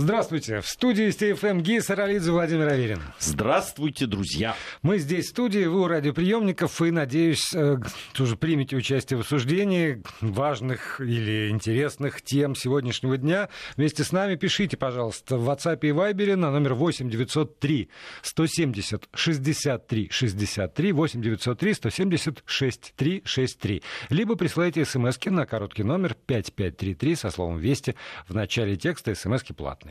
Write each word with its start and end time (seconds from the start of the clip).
Здравствуйте. 0.00 0.60
В 0.60 0.68
студии 0.68 1.10
СТФМ 1.10 1.58
ГИ 1.58 1.80
Саралидзе 1.80 2.30
Владимир 2.30 2.68
Аверин. 2.68 3.02
Здравствуйте, 3.18 4.06
друзья. 4.06 4.54
Мы 4.82 4.98
здесь 4.98 5.26
в 5.26 5.30
студии, 5.30 5.64
вы 5.64 5.80
у 5.80 5.88
радиоприемников, 5.88 6.80
и, 6.82 6.92
надеюсь, 6.92 7.52
э, 7.52 7.78
тоже 8.12 8.36
примете 8.36 8.76
участие 8.76 9.16
в 9.16 9.22
обсуждении 9.22 10.00
важных 10.20 11.00
или 11.00 11.48
интересных 11.48 12.22
тем 12.22 12.54
сегодняшнего 12.54 13.16
дня. 13.16 13.48
Вместе 13.76 14.04
с 14.04 14.12
нами 14.12 14.36
пишите, 14.36 14.76
пожалуйста, 14.76 15.36
в 15.36 15.50
WhatsApp 15.50 15.80
и 15.82 15.88
Viber 15.88 16.36
на 16.36 16.52
номер 16.52 16.74
8 16.74 17.10
903 17.10 17.88
170 18.22 19.08
63 19.12 20.08
63 20.12 20.92
8 20.92 21.22
903 21.22 21.74
170 21.74 22.42
63 22.46 23.22
63. 23.24 23.82
Либо 24.10 24.36
присылайте 24.36 24.84
смс 24.84 25.18
на 25.24 25.44
короткий 25.44 25.82
номер 25.82 26.14
5533 26.14 27.16
со 27.16 27.30
словом 27.30 27.58
«Вести» 27.58 27.96
в 28.28 28.34
начале 28.36 28.76
текста 28.76 29.12
смс 29.16 29.42
платные. 29.56 29.87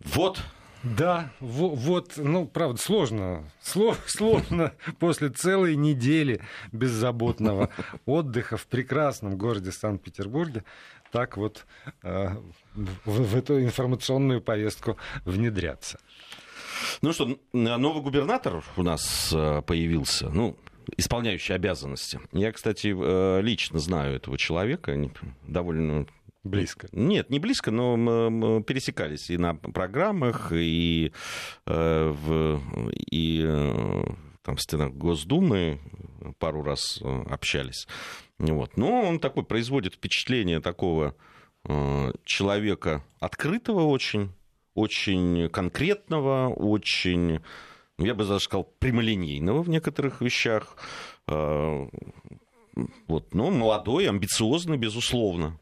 Вот. 0.00 0.40
Да, 0.82 1.30
вот, 1.40 1.74
вот, 1.76 2.12
ну, 2.16 2.46
правда, 2.46 2.80
сложно, 2.80 3.44
сложно 4.06 4.72
после 4.98 5.28
целой 5.28 5.76
недели 5.76 6.40
беззаботного 6.72 7.68
отдыха 8.06 8.56
в 8.56 8.66
прекрасном 8.66 9.36
городе 9.36 9.72
Санкт-Петербурге 9.72 10.64
так 11.12 11.36
вот 11.36 11.66
э, 12.02 12.28
в, 12.72 12.94
в 13.04 13.36
эту 13.36 13.60
информационную 13.62 14.40
повестку 14.40 14.96
внедряться. 15.24 16.00
Ну 17.02 17.12
что, 17.12 17.38
новый 17.52 18.02
губернатор 18.02 18.64
у 18.76 18.82
нас 18.82 19.32
э, 19.34 19.62
появился, 19.66 20.30
ну, 20.30 20.56
исполняющий 20.96 21.52
обязанности. 21.52 22.20
Я, 22.32 22.52
кстати, 22.52 22.94
э, 22.96 23.42
лично 23.42 23.78
знаю 23.78 24.16
этого 24.16 24.38
человека, 24.38 25.10
довольно 25.46 26.06
Близко. 26.42 26.88
Нет, 26.92 27.28
не 27.28 27.38
близко, 27.38 27.70
но 27.70 27.96
мы 27.96 28.62
пересекались 28.62 29.28
и 29.28 29.36
на 29.36 29.54
программах, 29.54 30.52
и, 30.52 31.12
э, 31.66 32.08
в, 32.08 32.60
и 33.10 33.44
э, 33.46 34.04
там, 34.42 34.56
в 34.56 34.62
стенах 34.62 34.92
Госдумы 34.94 35.80
пару 36.38 36.62
раз 36.62 36.98
э, 37.02 37.22
общались. 37.28 37.86
Вот. 38.38 38.78
Но 38.78 39.02
он 39.02 39.20
такой 39.20 39.44
производит 39.44 39.94
впечатление 39.94 40.60
такого 40.60 41.14
э, 41.64 42.12
человека 42.24 43.04
открытого 43.18 43.82
очень, 43.82 44.32
очень 44.74 45.50
конкретного, 45.50 46.48
очень, 46.48 47.40
ну, 47.98 48.04
я 48.06 48.14
бы 48.14 48.24
даже 48.24 48.40
сказал, 48.40 48.64
прямолинейного 48.78 49.62
в 49.62 49.68
некоторых 49.68 50.22
вещах. 50.22 50.78
Э, 51.26 51.86
вот. 53.06 53.34
Но 53.34 53.50
молодой, 53.50 54.08
амбициозный, 54.08 54.78
безусловно. 54.78 55.58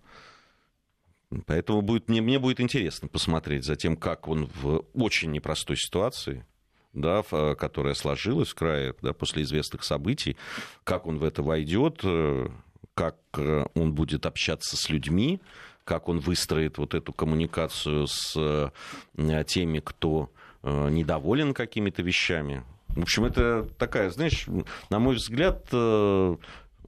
Поэтому 1.46 1.82
будет, 1.82 2.08
мне, 2.08 2.22
мне 2.22 2.38
будет 2.38 2.60
интересно 2.60 3.06
посмотреть 3.08 3.64
за 3.64 3.76
тем, 3.76 3.96
как 3.96 4.28
он 4.28 4.46
в 4.46 4.84
очень 4.94 5.30
непростой 5.30 5.76
ситуации, 5.76 6.46
да, 6.94 7.22
которая 7.22 7.94
сложилась 7.94 8.48
в 8.48 8.54
крае 8.54 8.94
да, 9.02 9.12
после 9.12 9.42
известных 9.42 9.84
событий, 9.84 10.36
как 10.84 11.06
он 11.06 11.18
в 11.18 11.24
это 11.24 11.42
войдет, 11.42 12.00
э, 12.02 12.48
как 12.94 13.16
э, 13.36 13.66
он 13.74 13.92
будет 13.92 14.24
общаться 14.24 14.76
с 14.76 14.88
людьми, 14.88 15.40
как 15.84 16.08
он 16.08 16.18
выстроит 16.18 16.78
вот 16.78 16.94
эту 16.94 17.12
коммуникацию 17.12 18.06
с 18.06 18.34
э, 18.36 19.44
теми, 19.44 19.80
кто 19.80 20.30
недоволен 20.62 21.54
какими-то 21.54 22.02
вещами. 22.02 22.64
В 22.88 23.02
общем, 23.02 23.24
это 23.24 23.68
такая, 23.78 24.10
знаешь, 24.10 24.46
на 24.90 24.98
мой 24.98 25.14
взгляд, 25.14 25.68
ну 25.70 26.38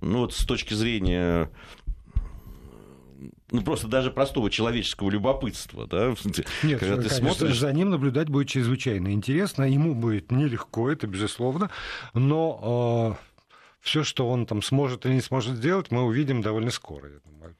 вот 0.01 0.35
с 0.35 0.45
точки 0.45 0.75
зрения 0.75 1.49
ну, 3.51 3.63
просто 3.63 3.89
даже 3.89 4.11
простого 4.11 4.51
человеческого 4.51 5.11
любопытства, 5.11 5.87
да? 5.87 6.15
Нет, 6.63 6.81
Когда 6.81 6.97
ты 6.97 7.09
конечно, 7.09 7.35
смотришь... 7.35 7.59
за 7.59 7.73
ним 7.73 7.91
наблюдать 7.91 8.29
будет 8.29 8.49
чрезвычайно 8.49 9.13
интересно, 9.13 9.65
ему 9.65 9.95
будет 9.95 10.31
нелегко, 10.31 10.91
это 10.91 11.07
безусловно, 11.07 11.71
но 12.15 13.19
э, 13.21 13.31
все, 13.81 14.05
что 14.05 14.29
он 14.29 14.47
там 14.47 14.63
сможет 14.63 15.07
или 15.07 15.15
не 15.15 15.21
сможет 15.21 15.57
сделать, 15.57 15.91
мы 15.91 16.05
увидим 16.05 16.43
довольно 16.43 16.71
скоро, 16.71 17.09
я 17.09 17.19
думаю. 17.25 17.57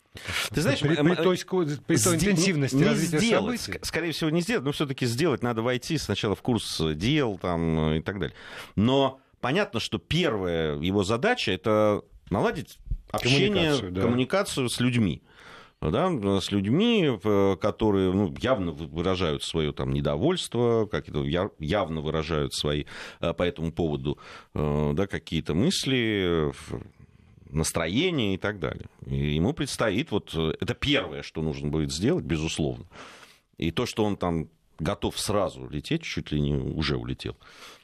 Ты 0.51 0.61
знаешь, 0.61 0.81
при, 0.81 0.97
при, 0.97 1.15
той, 1.15 1.39
при 1.87 1.97
той 1.97 2.17
интенсивности 2.17 2.75
не 2.75 2.85
развития 2.85 3.19
сделать, 3.19 3.61
событий. 3.61 3.85
Скорее 3.85 4.13
всего, 4.13 4.31
не 4.31 4.41
сделать, 4.41 4.65
но 4.65 4.73
все-таки 4.73 5.07
сделать 5.07 5.43
надо 5.43 5.63
войти 5.63 5.99
сначала 5.99 6.35
в 6.35 6.43
курс 6.43 6.81
дел 6.95 7.39
там, 7.39 7.95
и 7.95 8.03
так 8.03 8.19
далее. 8.19 8.37
Но 8.77 9.21
понятно, 9.41 9.79
что 9.81 9.99
первая 9.99 10.77
его 10.79 11.05
задача 11.05 11.53
это 11.53 12.03
наладить 12.29 12.79
общение, 13.11 13.51
коммуникацию, 13.51 13.93
да. 13.93 14.03
коммуникацию 14.03 14.69
с 14.69 14.81
людьми 14.81 15.23
да, 15.81 16.41
с 16.41 16.51
людьми, 16.53 17.19
которые 17.61 18.13
ну, 18.13 18.35
явно 18.39 18.73
выражают 18.73 19.43
свое 19.43 19.73
там, 19.73 19.93
недовольство, 19.93 20.87
как 20.87 21.09
это, 21.09 21.21
явно 21.59 22.01
выражают 22.01 22.55
свои 22.55 22.85
э, 23.21 23.33
по 23.33 23.43
этому 23.43 23.73
поводу 23.73 24.19
э, 24.55 24.93
да, 24.95 25.07
какие-то 25.07 25.55
мысли, 25.55 26.53
настроения 27.49 28.35
и 28.35 28.39
так 28.39 28.59
далее. 28.59 28.87
И 29.07 29.35
ему 29.35 29.53
предстоит, 29.53 30.11
вот 30.11 30.35
это 30.35 30.75
первое, 30.75 31.23
что 31.23 31.43
нужно 31.43 31.69
будет 31.69 31.93
сделать, 31.93 32.25
безусловно. 32.25 32.85
И 33.57 33.71
то, 33.71 33.87
что 33.87 34.05
он 34.05 34.17
там 34.17 34.49
готов 34.79 35.19
сразу 35.19 35.69
лететь, 35.69 36.03
чуть 36.03 36.33
ли 36.33 36.41
не 36.41 36.55
уже 36.55 36.97
улетел. 36.97 37.37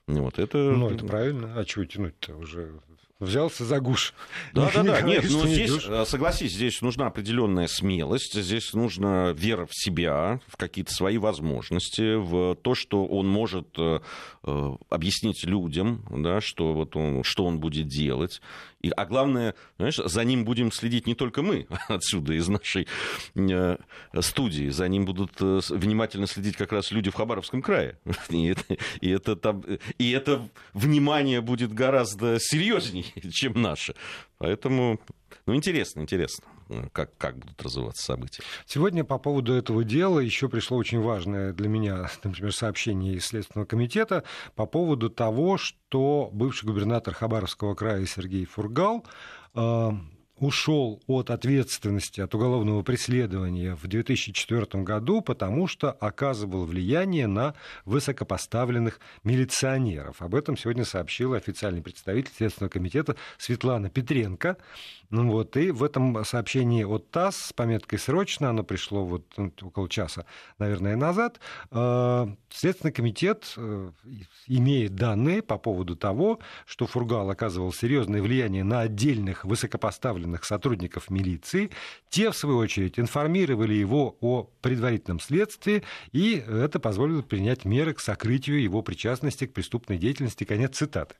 Вот, 0.07 0.39
это... 0.39 0.59
Ну, 0.59 0.91
это 0.91 1.05
правильно. 1.05 1.55
А 1.57 1.65
чего 1.65 1.85
тянуть-то 1.85 2.37
уже? 2.37 2.81
Взялся 3.19 3.65
за 3.65 3.81
гуш. 3.81 4.15
Да, 4.53 4.71
да, 4.73 4.83
да. 4.83 5.01
Нет, 5.03 5.25
ну 5.31 5.47
здесь, 5.47 5.71
идешь. 5.71 5.87
Э, 5.89 6.05
согласись, 6.07 6.53
здесь 6.53 6.83
нужна 6.83 7.07
определенная 7.07 7.67
смелость, 7.67 8.35
здесь 8.35 8.73
нужна 8.73 9.33
вера 9.33 9.67
в 9.67 9.75
себя, 9.75 10.41
в 10.47 10.57
какие-то 10.57 10.93
свои 10.93 11.19
возможности, 11.19 12.15
в 12.17 12.57
то, 12.57 12.75
что 12.75 13.07
он 13.07 13.29
может 13.29 13.69
э, 13.79 14.01
э, 14.45 14.77
объяснить 14.91 15.45
людям, 15.45 16.05
да, 16.11 16.41
что, 16.41 16.73
вот 16.73 16.97
он, 16.97 17.23
что 17.25 17.45
он 17.45 17.59
будет 17.59 17.89
делать. 17.89 18.41
И, 18.87 18.91
а 18.97 19.05
главное, 19.05 19.57
знаешь, 19.79 19.97
за 19.97 20.23
ним 20.23 20.45
будем 20.45 20.71
следить 20.71 21.09
не 21.09 21.17
только 21.17 21.43
мы 21.43 21.67
отсюда, 21.89 22.35
из 22.35 22.47
нашей 22.47 22.87
э, 23.35 23.77
студии, 24.21 24.69
за 24.69 24.87
ним 24.87 25.05
будут 25.05 25.33
э, 25.41 25.61
внимательно 25.71 26.29
следить 26.29 26.57
как 26.57 26.71
раз 26.71 26.93
люди 26.93 27.11
в 27.11 27.15
Хабаровском 27.15 27.63
крае. 27.63 27.99
И 28.31 28.47
это, 28.47 28.77
и 29.01 29.11
это, 29.11 29.35
там, 29.35 29.65
и 29.99 30.11
это 30.13 30.49
внимание 30.73 31.41
будет 31.41 31.73
гораздо 31.73 32.39
серьезнее, 32.39 33.07
чем 33.33 33.61
наше. 33.61 33.95
Поэтому, 34.39 35.01
ну, 35.47 35.55
интересно, 35.57 36.03
интересно 36.03 36.45
как, 36.93 37.17
как 37.17 37.39
будут 37.39 37.63
развиваться 37.63 38.03
события. 38.03 38.43
Сегодня 38.67 39.05
по 39.05 39.19
поводу 39.19 39.55
этого 39.55 39.85
дела 39.85 40.21
еще 40.21 40.49
пришло 40.49 40.77
очень 40.77 41.01
важное 41.01 41.53
для 41.53 41.69
меня, 41.69 42.11
например, 42.25 42.53
сообщение 42.53 43.15
из 43.15 43.27
Следственного 43.27 43.67
комитета 43.67 44.25
по 44.55 44.67
поводу 44.67 45.11
того, 45.11 45.57
что 45.57 46.31
бывший 46.33 46.67
губернатор 46.67 47.15
Хабаровского 47.15 47.75
края 47.75 48.07
Сергей 48.07 48.45
Фургал 48.45 49.05
э, 49.55 49.91
ушел 50.39 51.03
от 51.07 51.31
ответственности, 51.31 52.21
от 52.21 52.35
уголовного 52.35 52.83
преследования 52.83 53.75
в 53.75 53.87
2004 53.87 54.83
году, 54.83 55.23
потому 55.23 55.67
что 55.67 55.93
оказывал 55.93 56.67
влияние 56.67 57.27
на 57.27 57.55
высокопоставленных 57.85 59.01
милиционеров. 59.25 60.21
Об 60.21 60.35
этом 60.35 60.57
сегодня 60.57 60.85
сообщила 60.85 61.37
официальный 61.37 61.83
представитель 61.83 62.33
Следственного 62.37 62.71
комитета 62.71 63.17
Светлана 63.39 63.89
Петренко. 63.89 64.59
Ну 65.09 65.31
вот, 65.31 65.57
и 65.57 65.71
в 65.71 65.85
этом 65.85 66.25
сообщении 66.25 66.85
от 66.85 67.11
ТАСС 67.11 67.37
с 67.47 67.53
пометкой 67.53 67.99
«Срочно», 67.99 68.51
оно 68.51 68.65
пришло 68.65 69.07
вот 69.07 69.25
ну, 69.37 69.53
около 69.63 69.89
часа, 69.89 70.27
наверное, 70.59 70.97
назад, 70.97 71.41
э, 71.71 72.27
Следственный 72.51 72.93
комитет 72.93 73.55
э, 73.57 73.91
имеет 74.49 74.97
данные 74.97 75.43
по 75.43 75.59
поводу 75.59 75.95
того, 75.95 76.41
что 76.67 76.87
Фургал 76.87 77.31
оказывал 77.31 77.73
серьезное 77.73 78.21
влияние 78.21 78.65
на 78.65 78.81
отдельных 78.81 79.45
высокопоставленных 79.45 80.26
сотрудников 80.45 81.11
милиции. 81.11 81.71
Те, 82.09 82.31
в 82.31 82.37
свою 82.37 82.59
очередь, 82.59 82.99
информировали 82.99 83.75
его 83.75 84.17
о 84.21 84.45
предварительном 84.61 85.21
следствии, 85.21 85.83
и 86.13 86.35
это 86.35 86.81
позволило 86.81 87.23
принять 87.23 87.65
меры 87.65 87.95
к 87.95 88.01
сокрытию 88.01 88.63
его 88.63 88.83
причастности 88.83 89.47
к 89.47 89.53
преступной 89.53 89.99
деятельности. 89.99 90.45
Конец 90.45 90.77
цитаты. 90.77 91.15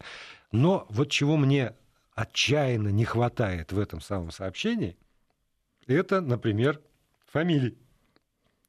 Но 0.53 0.87
вот 0.91 1.11
чего 1.11 1.37
мне 1.37 1.75
отчаянно 2.15 2.89
не 2.89 3.05
хватает 3.05 3.73
в 3.73 3.79
этом 3.79 4.01
самом 4.01 4.31
сообщении, 4.31 4.97
это, 5.87 6.21
например, 6.21 6.81
фамилий. 7.31 7.79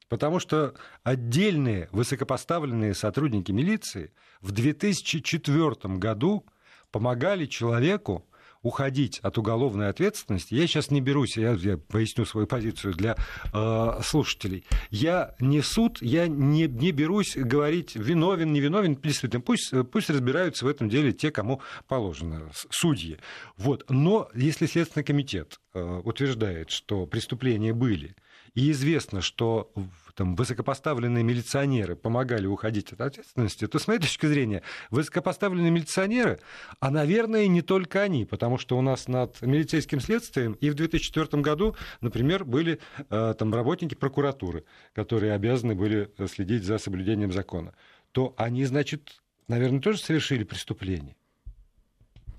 Потому 0.09 0.39
что 0.39 0.75
отдельные 1.03 1.89
высокопоставленные 1.91 2.93
сотрудники 2.93 3.51
милиции 3.51 4.13
в 4.41 4.51
2004 4.51 5.97
году 5.97 6.45
помогали 6.91 7.45
человеку 7.45 8.25
уходить 8.67 9.19
от 9.19 9.37
уголовной 9.37 9.89
ответственности, 9.89 10.53
я 10.53 10.67
сейчас 10.67 10.91
не 10.91 10.99
берусь, 10.99 11.37
я, 11.37 11.53
я 11.53 11.77
поясню 11.77 12.25
свою 12.25 12.47
позицию 12.47 12.93
для 12.93 13.15
э, 13.53 14.01
слушателей. 14.03 14.65
Я 14.89 15.35
не 15.39 15.61
суд, 15.61 15.99
я 16.01 16.27
не, 16.27 16.67
не 16.67 16.91
берусь 16.91 17.37
говорить 17.37 17.95
виновен, 17.95 18.51
невиновен, 18.51 18.95
действительно, 18.95 19.41
пусть, 19.41 19.73
пусть 19.91 20.09
разбираются 20.09 20.65
в 20.65 20.67
этом 20.67 20.89
деле 20.89 21.13
те, 21.13 21.31
кому 21.31 21.61
положено, 21.87 22.51
судьи. 22.69 23.17
Вот. 23.55 23.85
Но 23.89 24.29
если 24.35 24.65
Следственный 24.65 25.05
комитет 25.05 25.59
э, 25.73 26.01
утверждает, 26.03 26.69
что 26.69 27.05
преступления 27.05 27.73
были, 27.73 28.15
и 28.53 28.71
известно, 28.71 29.21
что 29.21 29.71
там, 30.17 30.35
высокопоставленные 30.35 31.23
милиционеры 31.23 31.95
помогали 31.95 32.47
уходить 32.47 32.91
от 32.91 33.01
ответственности, 33.01 33.67
то, 33.67 33.77
с 33.77 33.87
моей 33.87 33.99
точки 33.99 34.25
зрения, 34.25 34.63
высокопоставленные 34.89 35.69
милиционеры, 35.69 36.39
а, 36.79 36.89
наверное, 36.89 37.45
не 37.45 37.61
только 37.61 38.01
они, 38.01 38.25
потому 38.25 38.57
что 38.57 38.79
у 38.79 38.81
нас 38.81 39.07
над 39.07 39.39
милицейским 39.43 39.99
следствием 39.99 40.53
и 40.53 40.71
в 40.71 40.73
2004 40.73 41.43
году, 41.43 41.75
например, 42.01 42.45
были 42.45 42.79
э, 43.11 43.35
там, 43.37 43.53
работники 43.53 43.93
прокуратуры, 43.93 44.65
которые 44.93 45.33
обязаны 45.33 45.75
были 45.75 46.11
следить 46.27 46.63
за 46.63 46.79
соблюдением 46.79 47.31
закона, 47.31 47.75
то 48.11 48.33
они, 48.37 48.65
значит, 48.65 49.21
наверное, 49.47 49.81
тоже 49.81 49.99
совершили 49.99 50.43
преступление. 50.43 51.15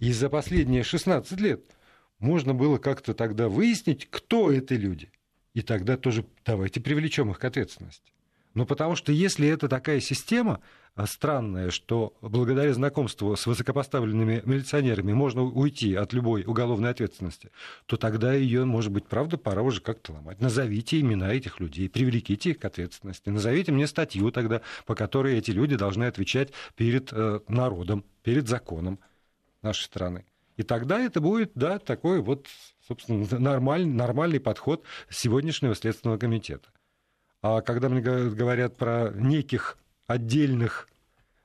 И 0.00 0.12
за 0.12 0.28
последние 0.28 0.82
16 0.82 1.40
лет 1.40 1.64
можно 2.19 2.54
было 2.54 2.78
как-то 2.78 3.14
тогда 3.14 3.48
выяснить, 3.48 4.10
кто 4.10 4.50
эти 4.50 4.72
люди. 4.72 5.12
И 5.58 5.62
тогда 5.62 5.96
тоже 5.96 6.25
давайте 6.46 6.81
привлечем 6.81 7.32
их 7.32 7.40
к 7.40 7.44
ответственности. 7.44 8.12
Ну, 8.55 8.64
потому 8.64 8.94
что 8.94 9.10
если 9.10 9.49
это 9.49 9.69
такая 9.69 9.99
система 9.99 10.60
а, 10.94 11.05
странная, 11.08 11.72
что 11.72 12.14
благодаря 12.20 12.72
знакомству 12.72 13.34
с 13.34 13.44
высокопоставленными 13.44 14.40
милиционерами 14.44 15.12
можно 15.12 15.43
уйти 15.43 15.96
от 15.96 16.12
любой 16.12 16.44
уголовной 16.44 16.90
ответственности, 16.90 17.50
то 17.87 17.96
тогда 17.96 18.34
ее, 18.34 18.64
может 18.64 18.93
быть, 18.93 19.06
правда, 19.06 19.37
пора 19.37 19.62
уже 19.62 19.81
как-то 19.81 20.12
ломать. 20.12 20.40
Назовите 20.40 21.00
имена 21.00 21.34
этих 21.34 21.58
людей, 21.58 21.88
привлеките 21.88 22.50
их 22.50 22.61
к 22.61 22.64
ответственности. 22.64 23.28
Назовите 23.28 23.72
мне 23.72 23.88
статью 23.88 24.31
тогда, 24.31 24.61
по 24.87 24.94
которой 24.94 25.37
эти 25.38 25.50
люди 25.50 25.75
должны 25.75 26.04
отвечать 26.04 26.52
перед 26.76 27.12
э, 27.12 27.40
народом, 27.49 28.04
перед 28.22 28.46
законом 28.46 29.00
нашей 29.62 29.87
страны. 29.87 30.25
И 30.56 30.62
тогда 30.62 31.00
это 31.00 31.20
будет, 31.20 31.50
да, 31.56 31.81
такой 31.81 32.20
вот, 32.20 32.46
собственно, 32.88 33.26
нормальный, 33.38 33.93
нормальный 33.93 34.40
подход 34.40 34.82
сегодняшнего 35.11 35.75
Следственного 35.75 36.19
комитета. 36.19 36.70
А 37.43 37.61
когда 37.61 37.88
мне 37.88 38.00
говорят 38.00 38.76
про 38.76 39.12
неких 39.14 39.79
отдельных 40.06 40.88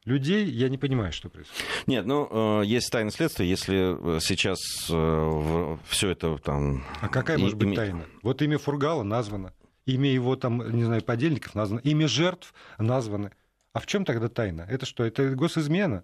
людей, 0.05 0.45
я 0.45 0.69
не 0.69 0.77
понимаю, 0.77 1.11
что 1.13 1.29
происходит. 1.29 1.63
Нет, 1.85 2.05
ну, 2.05 2.61
э, 2.61 2.65
есть 2.65 2.91
тайна 2.91 3.11
следствия, 3.11 3.47
если 3.47 4.17
э, 4.17 4.19
сейчас 4.19 4.59
э, 4.89 5.77
все 5.87 6.09
это 6.09 6.37
там... 6.37 6.83
А 7.01 7.07
какая 7.09 7.37
может 7.37 7.57
быть 7.57 7.75
тайна? 7.75 8.05
Вот 8.21 8.41
имя 8.41 8.57
Фургала 8.57 9.03
названо, 9.03 9.53
имя 9.85 10.11
его 10.11 10.35
там, 10.35 10.75
не 10.75 10.83
знаю, 10.83 11.03
подельников 11.03 11.53
названо, 11.55 11.79
имя 11.81 12.07
жертв 12.07 12.53
названы. 12.79 13.31
А 13.73 13.79
в 13.79 13.85
чем 13.85 14.05
тогда 14.05 14.29
тайна? 14.29 14.65
Это 14.69 14.85
что, 14.85 15.03
это 15.03 15.35
госизмена? 15.35 16.03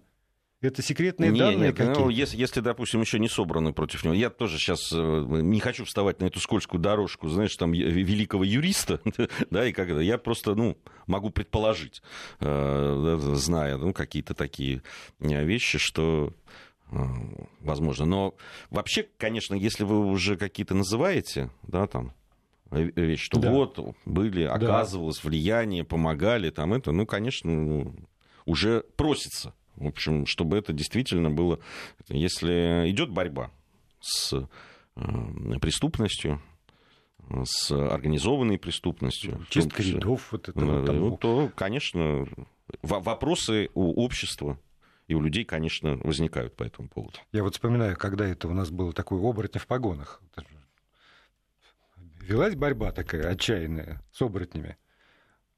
Это 0.62 0.82
секретные 0.82 1.30
не, 1.30 1.38
данные 1.38 1.68
нет, 1.68 1.76
какие-то? 1.76 2.00
Ну, 2.00 2.08
если, 2.10 2.36
если, 2.36 2.60
допустим, 2.60 3.00
еще 3.00 3.18
не 3.18 3.30
собраны 3.30 3.72
против 3.72 4.04
него. 4.04 4.12
Я 4.12 4.28
тоже 4.28 4.58
сейчас 4.58 4.92
э, 4.92 4.96
не 4.96 5.58
хочу 5.58 5.86
вставать 5.86 6.20
на 6.20 6.26
эту 6.26 6.38
скользкую 6.38 6.82
дорожку, 6.82 7.28
знаешь, 7.28 7.56
там, 7.56 7.72
великого 7.72 8.44
юриста, 8.44 9.00
да, 9.50 9.66
и 9.66 9.72
как 9.72 9.88
это, 9.88 10.00
я 10.00 10.18
просто, 10.18 10.54
ну, 10.54 10.76
могу 11.06 11.30
предположить, 11.30 12.02
э, 12.40 13.18
зная, 13.34 13.78
ну, 13.78 13.94
какие-то 13.94 14.34
такие 14.34 14.82
э, 15.20 15.44
вещи, 15.44 15.78
что 15.78 16.34
возможно. 17.60 18.04
Но 18.04 18.34
вообще, 18.68 19.06
конечно, 19.16 19.54
если 19.54 19.84
вы 19.84 20.04
уже 20.06 20.36
какие-то 20.36 20.74
называете, 20.74 21.50
да, 21.62 21.86
там, 21.86 22.12
вещи, 22.70 23.24
что 23.24 23.40
да. 23.40 23.50
вот 23.50 23.78
были, 24.04 24.42
оказывалось 24.42 25.20
да. 25.22 25.28
влияние, 25.28 25.84
помогали, 25.84 26.50
там 26.50 26.74
это, 26.74 26.92
ну, 26.92 27.06
конечно, 27.06 27.50
ну, 27.50 27.94
уже 28.44 28.84
просится 28.96 29.54
в 29.80 29.86
общем, 29.86 30.26
чтобы 30.26 30.58
это 30.58 30.72
действительно 30.72 31.30
было... 31.30 31.58
Если 32.08 32.90
идет 32.90 33.10
борьба 33.10 33.50
с 34.00 34.32
э, 34.96 35.58
преступностью, 35.60 36.40
с 37.44 37.70
организованной 37.70 38.58
преступностью. 38.58 39.44
Чистка 39.48 39.82
рядов, 39.82 40.32
вот 40.32 40.48
это 40.48 40.60
вот 40.60 40.86
тому. 40.86 41.16
То, 41.16 41.50
конечно, 41.54 42.26
вопросы 42.82 43.70
у 43.74 44.02
общества 44.02 44.58
и 45.06 45.14
у 45.14 45.20
людей, 45.20 45.44
конечно, 45.44 45.96
возникают 46.04 46.54
по 46.54 46.62
этому 46.62 46.88
поводу. 46.88 47.18
Я 47.32 47.42
вот 47.42 47.54
вспоминаю, 47.54 47.96
когда 47.96 48.26
это 48.26 48.48
у 48.48 48.52
нас 48.52 48.70
было 48.70 48.92
такое 48.92 49.20
оборотня 49.20 49.60
в 49.60 49.66
погонах. 49.66 50.22
Велась 52.20 52.54
борьба 52.54 52.92
такая 52.92 53.28
отчаянная 53.28 54.02
с 54.12 54.22
оборотнями. 54.22 54.76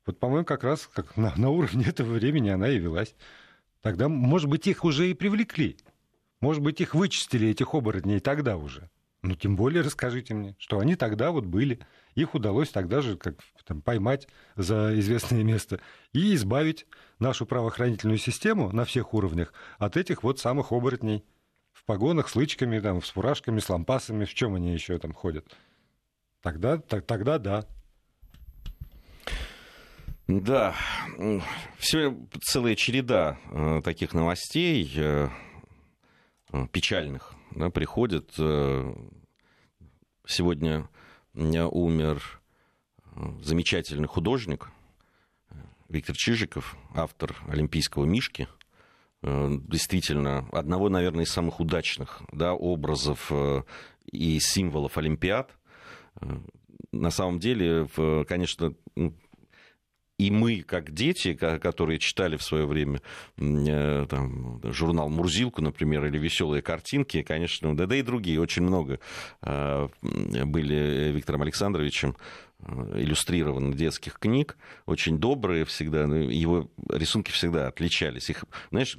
Вот, 0.06 0.18
по-моему, 0.18 0.44
как 0.44 0.64
раз 0.64 0.86
как 0.86 1.16
на, 1.16 1.34
на 1.36 1.50
уровне 1.50 1.84
этого 1.86 2.14
времени 2.14 2.48
она 2.48 2.68
и 2.68 2.78
велась. 2.78 3.14
Тогда, 3.82 4.08
может 4.08 4.48
быть, 4.48 4.66
их 4.66 4.84
уже 4.84 5.10
и 5.10 5.14
привлекли. 5.14 5.76
Может 6.40 6.62
быть, 6.62 6.80
их 6.80 6.94
вычистили, 6.94 7.48
этих 7.48 7.74
оборотней, 7.74 8.20
тогда 8.20 8.56
уже. 8.56 8.88
Ну, 9.22 9.36
тем 9.36 9.54
более 9.54 9.82
расскажите 9.82 10.34
мне, 10.34 10.56
что 10.58 10.80
они 10.80 10.96
тогда 10.96 11.30
вот 11.30 11.44
были. 11.44 11.80
Их 12.14 12.34
удалось 12.34 12.70
тогда 12.70 13.00
же 13.02 13.16
как, 13.16 13.36
там, 13.64 13.80
поймать 13.80 14.28
за 14.56 14.98
известное 14.98 15.44
место 15.44 15.80
и 16.12 16.34
избавить 16.34 16.86
нашу 17.18 17.46
правоохранительную 17.46 18.18
систему 18.18 18.72
на 18.72 18.84
всех 18.84 19.14
уровнях 19.14 19.52
от 19.78 19.96
этих 19.96 20.22
вот 20.22 20.40
самых 20.40 20.72
оборотней 20.72 21.24
в 21.72 21.84
погонах, 21.84 22.28
с 22.28 22.36
лычками, 22.36 22.80
там, 22.80 23.02
с 23.02 23.10
фуражками, 23.10 23.60
с 23.60 23.68
лампасами, 23.68 24.24
в 24.24 24.34
чем 24.34 24.54
они 24.54 24.72
еще 24.72 24.98
там 24.98 25.12
ходят. 25.12 25.56
Тогда, 26.40 26.78
так, 26.78 27.06
тогда 27.06 27.38
да. 27.38 27.66
Да, 30.40 30.74
все 31.76 32.16
целая 32.40 32.74
череда 32.74 33.38
э, 33.50 33.82
таких 33.84 34.14
новостей 34.14 34.90
э, 34.96 35.28
э, 36.52 36.66
печальных 36.72 37.34
да, 37.50 37.68
приходит. 37.68 38.32
Сегодня 40.24 40.88
умер 41.34 42.40
замечательный 43.42 44.08
художник 44.08 44.70
Виктор 45.90 46.16
Чижиков, 46.16 46.76
автор 46.94 47.36
«Олимпийского 47.48 48.06
мишки», 48.06 48.48
действительно 49.22 50.48
одного, 50.52 50.88
наверное, 50.88 51.24
из 51.24 51.30
самых 51.30 51.60
удачных 51.60 52.22
да, 52.32 52.54
образов 52.54 53.30
и 54.10 54.38
символов 54.40 54.96
Олимпиад. 54.96 55.50
На 56.92 57.10
самом 57.10 57.38
деле, 57.38 57.86
конечно, 58.26 58.74
и 60.22 60.30
мы, 60.30 60.62
как 60.62 60.92
дети, 60.92 61.34
которые 61.34 61.98
читали 61.98 62.36
в 62.36 62.44
свое 62.44 62.64
время 62.64 63.00
э, 63.38 64.06
там, 64.08 64.60
журнал 64.62 65.08
Мурзилку, 65.08 65.60
например, 65.62 66.06
или 66.06 66.16
веселые 66.16 66.62
картинки, 66.62 67.22
конечно, 67.22 67.76
да, 67.76 67.86
да 67.86 67.96
и 67.96 68.02
другие, 68.02 68.40
очень 68.40 68.62
много 68.62 69.00
э, 69.42 69.88
были 70.00 71.10
Виктором 71.10 71.42
Александровичем 71.42 72.14
э, 72.60 73.00
иллюстрированных 73.00 73.76
детских 73.76 74.20
книг, 74.20 74.56
очень 74.86 75.18
добрые 75.18 75.64
всегда, 75.64 76.04
его 76.04 76.70
рисунки 76.88 77.32
всегда 77.32 77.66
отличались. 77.66 78.30
Их, 78.30 78.44
знаешь, 78.70 78.96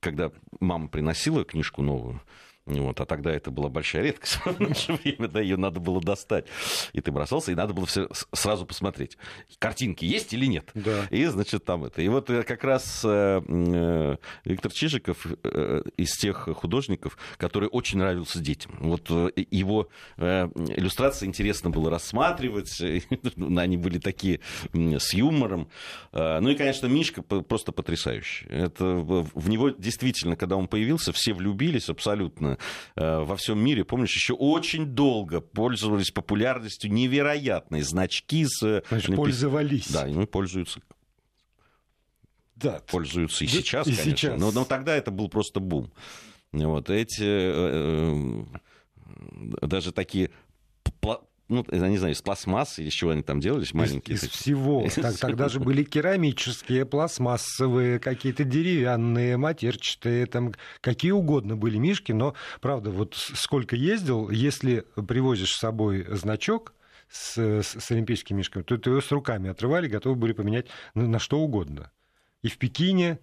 когда 0.00 0.32
мама 0.58 0.88
приносила 0.88 1.44
книжку 1.44 1.82
новую, 1.82 2.20
вот, 2.68 3.00
а 3.00 3.06
тогда 3.06 3.32
это 3.32 3.50
была 3.50 3.68
большая 3.68 4.02
редкость 4.02 4.36
в 4.44 4.60
наше 4.68 4.92
время, 4.92 5.28
да, 5.28 5.40
ее 5.40 5.56
надо 5.56 5.80
было 5.80 6.00
достать. 6.00 6.46
И 6.92 7.00
ты 7.00 7.10
бросался, 7.10 7.52
и 7.52 7.54
надо 7.54 7.72
было 7.72 7.86
все 7.86 8.08
сразу 8.32 8.66
посмотреть, 8.66 9.16
картинки 9.58 10.04
есть 10.04 10.34
или 10.34 10.46
нет. 10.46 10.70
Да. 10.74 11.06
И, 11.10 11.24
значит, 11.26 11.64
там 11.64 11.84
это. 11.84 12.02
И 12.02 12.08
вот 12.08 12.28
э, 12.30 12.42
как 12.42 12.64
раз 12.64 13.02
э, 13.04 13.40
э, 13.46 14.16
Виктор 14.44 14.72
Чижиков 14.72 15.26
из 15.96 16.16
тех 16.16 16.48
художников, 16.54 17.16
который 17.36 17.68
очень 17.70 17.98
нравился 17.98 18.38
детям. 18.40 18.76
Вот 18.80 19.08
его 19.08 19.88
иллюстрации 20.18 21.26
интересно 21.26 21.70
было 21.70 21.90
рассматривать, 21.90 22.80
они 23.36 23.76
были 23.76 23.98
такие 23.98 24.40
с 24.72 25.14
юмором. 25.14 25.68
Ну 26.12 26.48
и, 26.48 26.54
конечно, 26.54 26.86
Мишка 26.86 27.22
просто 27.22 27.72
потрясающий. 27.72 28.46
Это, 28.48 28.84
в 28.84 29.48
него 29.48 29.70
действительно, 29.70 30.36
когда 30.36 30.56
он 30.56 30.68
появился, 30.68 31.12
все 31.12 31.32
влюбились 31.32 31.88
абсолютно 31.88 32.57
во 32.96 33.36
всем 33.36 33.58
мире, 33.58 33.84
помнишь, 33.84 34.14
еще 34.14 34.34
очень 34.34 34.86
долго 34.86 35.40
пользовались 35.40 36.10
популярностью 36.10 36.92
невероятной 36.92 37.82
значки 37.82 38.46
с... 38.46 38.82
Значит, 38.88 39.16
пользовались. 39.16 39.90
Да, 39.90 40.06
ими 40.06 40.24
пользуются 40.24 40.80
да. 42.58 42.80
пользуются 42.86 43.44
и 43.44 43.46
да, 43.46 43.52
сейчас, 43.52 43.86
и 43.86 43.94
конечно. 43.94 44.16
Сейчас. 44.16 44.40
Но, 44.40 44.50
но 44.52 44.64
тогда 44.64 44.96
это 44.96 45.10
был 45.10 45.28
просто 45.28 45.60
бум. 45.60 45.92
Вот 46.52 46.90
эти 46.90 47.22
э, 47.22 48.44
э, 49.62 49.66
даже 49.66 49.92
такие 49.92 50.30
ну, 51.48 51.64
я 51.70 51.88
не 51.88 51.98
знаю, 51.98 52.14
из 52.14 52.22
пластмассы 52.22 52.84
из 52.84 52.92
чего 52.92 53.10
они 53.10 53.22
там 53.22 53.40
делались, 53.40 53.72
маленькие. 53.72 54.16
Из, 54.16 54.24
из 54.24 54.30
всего. 54.30 54.86
Так, 54.94 55.16
тогда 55.16 55.48
же 55.48 55.60
были 55.60 55.82
керамические, 55.82 56.84
пластмассовые, 56.84 57.98
какие-то 57.98 58.44
деревянные, 58.44 59.36
матерчатые, 59.36 60.26
там 60.26 60.52
какие 60.80 61.12
угодно 61.12 61.56
были 61.56 61.78
мишки, 61.78 62.12
но, 62.12 62.34
правда, 62.60 62.90
вот 62.90 63.14
сколько 63.14 63.76
ездил, 63.76 64.28
если 64.30 64.84
привозишь 65.06 65.54
с 65.54 65.58
собой 65.58 66.06
значок, 66.10 66.74
с, 67.10 67.38
с, 67.38 67.80
с 67.80 67.90
олимпийскими 67.90 68.38
мишками, 68.38 68.62
то, 68.62 68.76
то 68.76 68.90
его 68.90 69.00
с 69.00 69.10
руками 69.10 69.48
отрывали, 69.48 69.88
готовы 69.88 70.16
были 70.16 70.32
поменять 70.32 70.66
на, 70.94 71.06
на 71.06 71.18
что 71.18 71.38
угодно. 71.38 71.90
И 72.42 72.48
в 72.48 72.58
Пекине, 72.58 73.18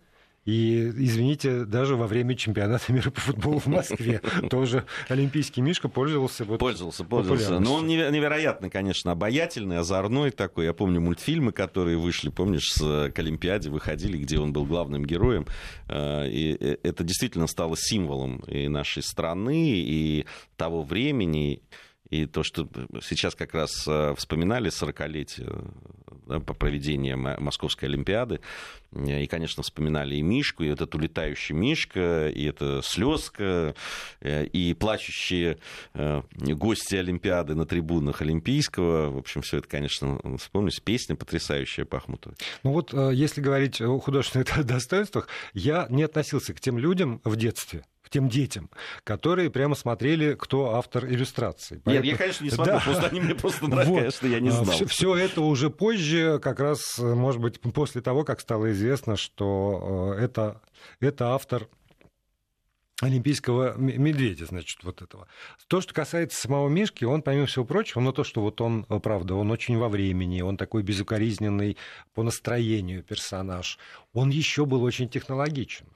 И, 0.46 0.92
извините, 0.96 1.66
даже 1.66 1.96
во 1.96 2.06
время 2.06 2.36
чемпионата 2.36 2.86
мира 2.94 3.10
по 3.10 3.20
футболу 3.20 3.60
в 3.60 3.66
Москве 3.66 4.22
тоже 4.50 4.86
олимпийский 5.10 5.62
Мишка 5.62 5.90
пользовался. 5.90 6.46
Вот 6.46 6.60
пользовался, 6.60 7.04
пользовался. 7.04 7.60
Но 7.60 7.76
он 7.76 7.88
невероятно, 7.88 8.70
конечно, 8.70 9.12
обаятельный, 9.12 9.80
озорной 9.80 10.30
такой. 10.30 10.66
Я 10.66 10.74
помню 10.74 11.02
мультфильмы, 11.02 11.52
которые 11.52 11.98
вышли, 11.98 12.30
помнишь, 12.30 12.72
с, 12.72 13.12
к 13.12 13.20
Олимпиаде 13.20 13.70
выходили, 13.72 14.18
где 14.18 14.40
он 14.40 14.54
был 14.54 14.66
главным 14.66 15.04
героем. 15.06 15.48
Э, 15.88 16.28
и 16.30 16.56
э, 16.60 16.78
это 16.84 17.04
действительно 17.04 17.48
стало 17.48 17.76
символом 17.76 18.38
и 18.48 18.68
нашей 18.68 19.02
страны, 19.02 19.80
и 19.80 20.26
того 20.58 20.84
времени. 20.84 21.62
И 22.10 22.28
то, 22.28 22.44
что 22.44 22.68
сейчас 23.02 23.34
как 23.34 23.54
раз 23.54 23.88
э, 23.88 24.14
вспоминали 24.16 24.70
40-летие 24.70 25.74
да, 26.28 26.40
по 26.40 26.54
проведению 26.54 27.18
Московской 27.18 27.90
Олимпиады, 27.90 28.42
э, 28.92 29.24
и, 29.24 29.28
конечно, 29.28 29.64
вспоминали 29.64 30.16
и 30.16 30.22
Мишку, 30.22 30.64
и 30.64 30.68
этот 30.68 30.94
улетающий 30.94 31.56
Мишка, 31.56 32.30
и 32.30 32.46
это 32.46 32.82
слезка, 32.84 33.74
э, 34.22 34.46
и 34.46 34.74
плачущие 34.76 35.58
гости 35.94 36.96
Олимпиады 36.96 37.56
на 37.56 37.66
трибунах 37.66 38.22
Олимпийского. 38.22 39.10
В 39.10 39.18
общем, 39.18 39.42
все 39.42 39.58
это, 39.58 39.68
конечно, 39.68 40.20
вспомнить. 40.38 40.82
Песня 40.84 41.16
потрясающая 41.16 41.86
Пахмутова. 41.86 42.36
Ну 42.64 42.72
вот, 42.72 42.94
если 42.94 43.42
говорить 43.42 43.82
о 43.82 43.98
художественных 44.00 44.64
достоинствах, 44.66 45.28
я 45.54 45.88
не 45.90 46.04
относился 46.04 46.54
к 46.54 46.60
тем 46.60 46.78
людям 46.78 47.22
в 47.24 47.36
детстве, 47.36 47.84
тем 48.10 48.30
детям, 48.30 48.70
которые 49.04 49.50
прямо 49.50 49.76
смотрели, 49.76 50.36
кто 50.36 50.76
автор 50.76 51.06
иллюстрации. 51.06 51.82
Поэтому... 51.84 52.06
Нет, 52.06 52.14
я, 52.14 52.18
конечно, 52.18 52.44
не 52.44 52.50
смотрел, 52.52 52.78
да. 52.78 52.84
просто 52.84 53.08
они 53.08 53.20
мне 53.20 53.36
просто 53.36 53.68
нравятся, 53.68 53.92
вот. 53.92 54.00
конечно, 54.00 54.28
я 54.28 54.40
не 54.40 54.50
знал. 54.52 54.66
Все, 54.66 54.86
все 54.86 55.16
это 55.16 55.42
уже 55.42 55.70
позже, 55.70 56.40
как 56.42 56.60
раз, 56.60 56.98
может 56.98 57.42
быть, 57.42 57.60
после 57.60 58.02
того, 58.02 58.24
как 58.24 58.40
стало 58.40 58.72
известно, 58.72 59.16
что 59.16 60.16
э, 60.18 60.24
это, 60.24 60.62
это 61.00 61.34
автор 61.34 61.68
олимпийского 63.02 63.76
медведя, 63.78 64.46
значит, 64.46 64.84
вот 64.84 65.02
этого. 65.02 65.28
То, 65.68 65.82
что 65.82 65.94
касается 65.94 66.40
самого 66.40 66.70
Мишки, 66.70 67.04
он, 67.04 67.22
помимо 67.22 67.46
всего 67.46 67.66
прочего, 67.66 68.00
но 68.00 68.12
то, 68.12 68.24
что 68.24 68.42
вот 68.42 68.62
он, 68.62 68.86
правда, 68.86 69.36
он 69.36 69.52
очень 69.52 69.78
во 69.78 69.90
времени, 69.90 70.42
он 70.42 70.56
такой 70.56 70.82
безукоризненный 70.82 71.78
по 72.14 72.24
настроению 72.24 73.04
персонаж, 73.04 73.80
он 74.14 74.30
еще 74.30 74.66
был 74.66 74.84
очень 74.84 75.10
технологичен. 75.10 75.88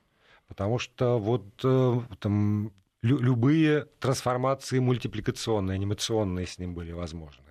Потому 0.49 0.79
что 0.79 1.19
вот 1.19 1.45
э, 1.63 2.01
там 2.19 2.73
любые 3.01 3.85
трансформации 3.99 4.79
мультипликационные, 4.79 5.75
анимационные 5.75 6.47
с 6.47 6.57
ним 6.57 6.73
были 6.73 6.91
возможны. 6.91 7.45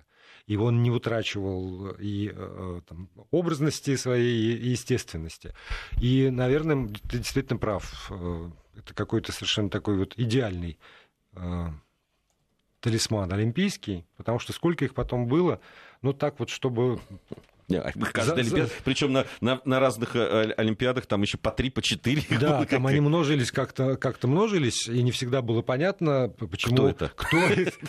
И 0.45 0.57
он 0.57 0.83
не 0.83 0.91
утрачивал 0.91 1.91
и 1.91 2.31
э, 2.31 2.81
там, 2.87 3.09
образности 3.31 3.95
своей, 3.95 4.57
и 4.57 4.69
естественности. 4.69 5.55
И, 5.99 6.29
наверное, 6.29 6.87
ты 7.09 7.19
действительно 7.19 7.57
прав. 7.57 8.11
Э, 8.11 8.51
это 8.77 8.93
какой-то 8.93 9.31
совершенно 9.31 9.69
такой 9.69 9.97
вот 9.97 10.13
идеальный 10.17 10.77
талисман 12.79 13.31
олимпийский, 13.31 14.05
потому 14.17 14.39
что 14.39 14.53
сколько 14.53 14.85
их 14.85 14.93
потом 14.93 15.27
было, 15.27 15.59
ну 16.01 16.13
так 16.13 16.39
вот, 16.39 16.49
чтобы 16.49 16.99
Каждая 17.69 18.23
за, 18.23 18.33
олимпиада, 18.33 18.67
за... 18.67 18.83
причем 18.83 19.13
на, 19.13 19.25
на, 19.41 19.61
на 19.65 19.79
разных 19.79 20.15
э, 20.15 20.53
олимпиадах 20.57 21.05
там 21.05 21.21
еще 21.21 21.37
по 21.37 21.51
три, 21.51 21.69
по 21.69 21.81
четыре. 21.81 22.23
Да, 22.39 22.65
там 22.65 22.87
они 22.87 22.99
множились 22.99 23.51
как-то, 23.51 23.95
как-то 23.97 24.27
множились, 24.27 24.87
и 24.87 25.01
не 25.03 25.11
всегда 25.11 25.41
было 25.41 25.61
понятно, 25.61 26.29
почему... 26.29 26.75
Кто 26.75 26.89
это? 26.89 27.11
Кто, 27.15 27.37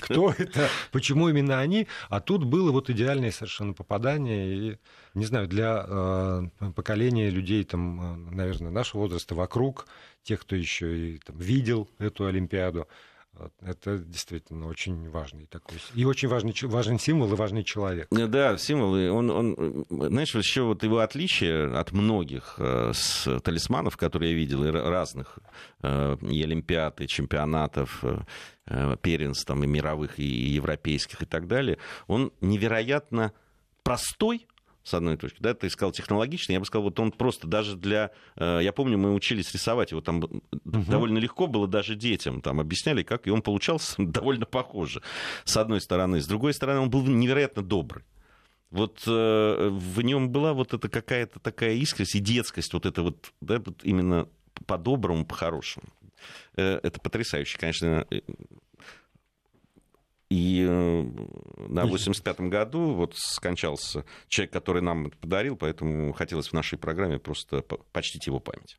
кто 0.00 0.34
это, 0.36 0.68
почему 0.92 1.28
именно 1.28 1.60
они, 1.60 1.86
а 2.08 2.20
тут 2.20 2.44
было 2.44 2.70
вот 2.72 2.90
идеальное 2.90 3.30
совершенно 3.30 3.72
попадание, 3.72 4.72
и, 4.72 4.78
не 5.14 5.24
знаю, 5.24 5.48
для 5.48 5.84
э, 5.86 6.42
поколения 6.74 7.30
людей, 7.30 7.64
там, 7.64 8.30
э, 8.30 8.34
наверное, 8.34 8.70
нашего 8.70 9.02
возраста 9.02 9.34
вокруг, 9.34 9.86
тех, 10.22 10.40
кто 10.40 10.56
еще 10.56 11.14
и 11.14 11.18
там, 11.18 11.38
видел 11.38 11.88
эту 11.98 12.26
Олимпиаду, 12.26 12.86
это 13.62 13.98
действительно 13.98 14.66
очень 14.66 15.08
важный 15.08 15.46
такой 15.46 15.78
и 15.94 16.04
очень 16.04 16.28
важный, 16.28 16.54
важный 16.62 16.98
символ 16.98 17.32
и 17.32 17.36
важный 17.36 17.64
человек. 17.64 18.08
Да, 18.10 18.58
символ. 18.58 18.94
Он, 19.16 19.30
он, 19.30 19.86
знаешь, 19.88 20.34
еще 20.34 20.62
вот 20.62 20.82
его 20.82 20.98
отличие 20.98 21.72
от 21.72 21.92
многих 21.92 22.56
э, 22.58 22.92
с 22.94 23.40
талисманов, 23.40 23.96
которые 23.96 24.32
я 24.32 24.36
видел, 24.36 24.64
и 24.64 24.70
разных 24.70 25.38
э, 25.82 26.16
и 26.22 26.42
олимпиад, 26.42 27.00
и 27.00 27.06
чемпионатов, 27.06 28.04
э, 28.66 28.96
первенств 29.00 29.46
там, 29.46 29.64
и 29.64 29.66
мировых, 29.66 30.18
и 30.18 30.24
европейских, 30.24 31.22
и 31.22 31.26
так 31.26 31.46
далее, 31.46 31.78
он 32.06 32.32
невероятно 32.40 33.32
простой, 33.82 34.46
с 34.82 34.94
одной 34.94 35.16
точки. 35.16 35.38
Да, 35.40 35.54
ты 35.54 35.68
сказал 35.68 35.92
технологичный, 35.92 36.54
я 36.54 36.60
бы 36.60 36.66
сказал, 36.66 36.84
вот 36.84 36.98
он 37.00 37.12
просто 37.12 37.46
даже 37.46 37.76
для... 37.76 38.10
Э, 38.36 38.60
я 38.62 38.72
помню, 38.72 38.98
мы 38.98 39.14
учились 39.14 39.52
рисовать, 39.52 39.90
его 39.90 40.00
там 40.00 40.18
угу. 40.18 40.40
довольно 40.62 41.18
легко 41.18 41.46
было 41.46 41.68
даже 41.68 41.94
детям, 41.94 42.40
там 42.40 42.60
объясняли, 42.60 43.02
как, 43.02 43.26
и 43.26 43.30
он 43.30 43.42
получался 43.42 43.94
довольно 43.98 44.46
похоже, 44.46 45.02
с 45.44 45.56
одной 45.56 45.80
стороны. 45.80 46.20
С 46.20 46.26
другой 46.26 46.54
стороны, 46.54 46.80
он 46.80 46.90
был 46.90 47.02
невероятно 47.02 47.62
добрый. 47.62 48.04
Вот 48.70 49.02
э, 49.06 49.68
в 49.70 50.00
нем 50.02 50.30
была 50.30 50.52
вот 50.52 50.72
эта 50.74 50.88
какая-то 50.88 51.40
такая 51.40 51.74
искренность 51.74 52.14
и 52.14 52.20
детскость, 52.20 52.72
вот 52.72 52.86
это 52.86 53.02
вот, 53.02 53.32
да, 53.40 53.58
вот 53.58 53.80
именно 53.82 54.28
по-доброму, 54.66 55.26
по-хорошему. 55.26 55.86
Э, 56.56 56.78
это 56.82 57.00
потрясающе, 57.00 57.58
конечно, 57.58 58.06
и 60.30 60.64
э, 60.66 61.02
на 61.68 61.84
85-м 61.84 62.50
году 62.50 62.94
вот 62.94 63.16
скончался 63.16 64.04
человек, 64.28 64.52
который 64.52 64.80
нам 64.80 65.08
это 65.08 65.16
подарил, 65.16 65.56
поэтому 65.56 66.12
хотелось 66.12 66.48
в 66.48 66.52
нашей 66.52 66.78
программе 66.78 67.18
просто 67.18 67.62
почтить 67.62 68.28
его 68.28 68.38
память. 68.38 68.78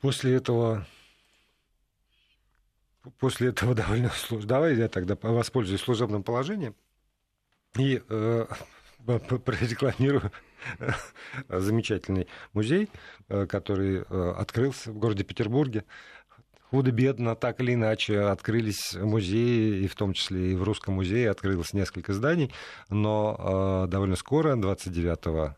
После 0.00 0.34
этого 0.34 0.86
после 3.18 3.48
этого 3.48 3.74
довольно 3.74 4.08
сложно. 4.10 4.48
Давай 4.48 4.74
я 4.76 4.88
тогда 4.88 5.16
воспользуюсь 5.20 5.82
служебным 5.82 6.22
положением 6.22 6.74
и 7.76 8.02
э, 8.08 8.46
прорекламирую 9.04 10.32
замечательный 11.48 12.26
музей, 12.52 12.88
э, 13.28 13.46
который 13.46 13.98
э, 14.08 14.34
открылся 14.36 14.92
в 14.92 14.98
городе 14.98 15.24
Петербурге 15.24 15.84
худо-бедно, 16.70 17.34
так 17.34 17.60
или 17.60 17.74
иначе, 17.74 18.20
открылись 18.20 18.94
музеи, 18.94 19.84
и 19.84 19.88
в 19.88 19.94
том 19.94 20.12
числе 20.12 20.52
и 20.52 20.54
в 20.54 20.62
Русском 20.62 20.94
музее 20.94 21.30
открылось 21.30 21.72
несколько 21.72 22.12
зданий, 22.12 22.52
но 22.90 23.84
э, 23.86 23.90
довольно 23.90 24.16
скоро, 24.16 24.56
29 24.56 25.56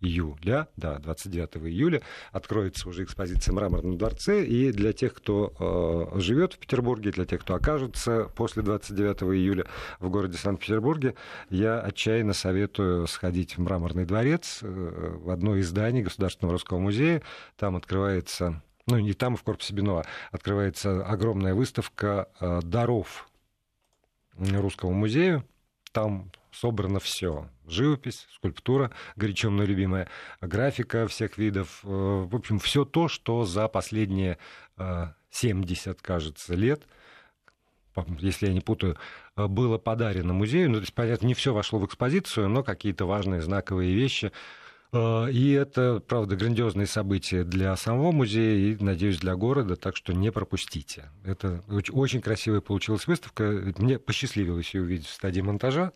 июля, 0.00 0.68
да, 0.76 0.98
29 0.98 1.56
июля 1.68 2.02
откроется 2.32 2.88
уже 2.88 3.04
экспозиция 3.04 3.52
«Мраморном 3.52 3.98
дворце», 3.98 4.44
и 4.44 4.72
для 4.72 4.92
тех, 4.92 5.14
кто 5.14 6.10
э, 6.14 6.20
живет 6.20 6.54
в 6.54 6.58
Петербурге, 6.58 7.10
для 7.10 7.26
тех, 7.26 7.42
кто 7.42 7.54
окажется 7.54 8.30
после 8.34 8.62
29 8.62 9.22
июля 9.34 9.66
в 9.98 10.08
городе 10.08 10.38
Санкт-Петербурге, 10.38 11.14
я 11.50 11.80
отчаянно 11.80 12.32
советую 12.32 13.06
сходить 13.06 13.56
в 13.56 13.60
Мраморный 13.60 14.06
дворец, 14.06 14.60
э, 14.62 14.66
в 14.66 15.30
одно 15.30 15.56
из 15.56 15.68
зданий 15.68 16.02
Государственного 16.02 16.54
русского 16.54 16.78
музея. 16.78 17.22
Там 17.56 17.76
открывается 17.76 18.62
ну, 18.90 18.98
не 18.98 19.12
там, 19.12 19.36
в 19.36 19.42
корпусе 19.42 19.72
Бенуа, 19.72 20.04
открывается 20.32 21.04
огромная 21.06 21.54
выставка 21.54 22.28
э, 22.40 22.60
даров 22.62 23.28
Русскому 24.36 24.92
музею. 24.92 25.44
Там 25.92 26.30
собрано 26.52 27.00
все. 27.00 27.48
Живопись, 27.66 28.26
скульптура, 28.34 28.90
горячо 29.16 29.50
мной 29.50 29.66
любимая, 29.66 30.08
графика 30.40 31.06
всех 31.06 31.38
видов. 31.38 31.80
Э, 31.84 31.88
в 31.88 32.34
общем, 32.34 32.58
все 32.58 32.84
то, 32.84 33.08
что 33.08 33.44
за 33.44 33.68
последние 33.68 34.38
70, 35.30 35.96
э, 35.96 36.00
кажется, 36.02 36.54
лет 36.54 36.82
если 38.20 38.46
я 38.46 38.52
не 38.52 38.60
путаю, 38.60 38.96
было 39.36 39.76
подарено 39.76 40.32
музею. 40.32 40.70
Ну, 40.70 40.76
то 40.76 40.82
есть, 40.82 40.94
понятно, 40.94 41.26
не 41.26 41.34
все 41.34 41.52
вошло 41.52 41.78
в 41.80 41.86
экспозицию, 41.86 42.48
но 42.48 42.62
какие-то 42.62 43.04
важные 43.04 43.42
знаковые 43.42 43.92
вещи 43.92 44.32
и 44.92 45.52
это, 45.52 46.00
правда, 46.00 46.36
грандиозные 46.36 46.86
события 46.86 47.44
для 47.44 47.76
самого 47.76 48.10
музея 48.12 48.72
и, 48.72 48.82
надеюсь, 48.82 49.18
для 49.18 49.36
города, 49.36 49.76
так 49.76 49.96
что 49.96 50.12
не 50.12 50.32
пропустите. 50.32 51.10
Это 51.24 51.62
очень 51.68 52.20
красивая 52.20 52.60
получилась 52.60 53.06
выставка. 53.06 53.72
Мне 53.78 53.98
посчастливилось 53.98 54.74
ее 54.74 54.82
увидеть 54.82 55.06
в 55.06 55.12
стадии 55.12 55.40
монтажа, 55.40 55.92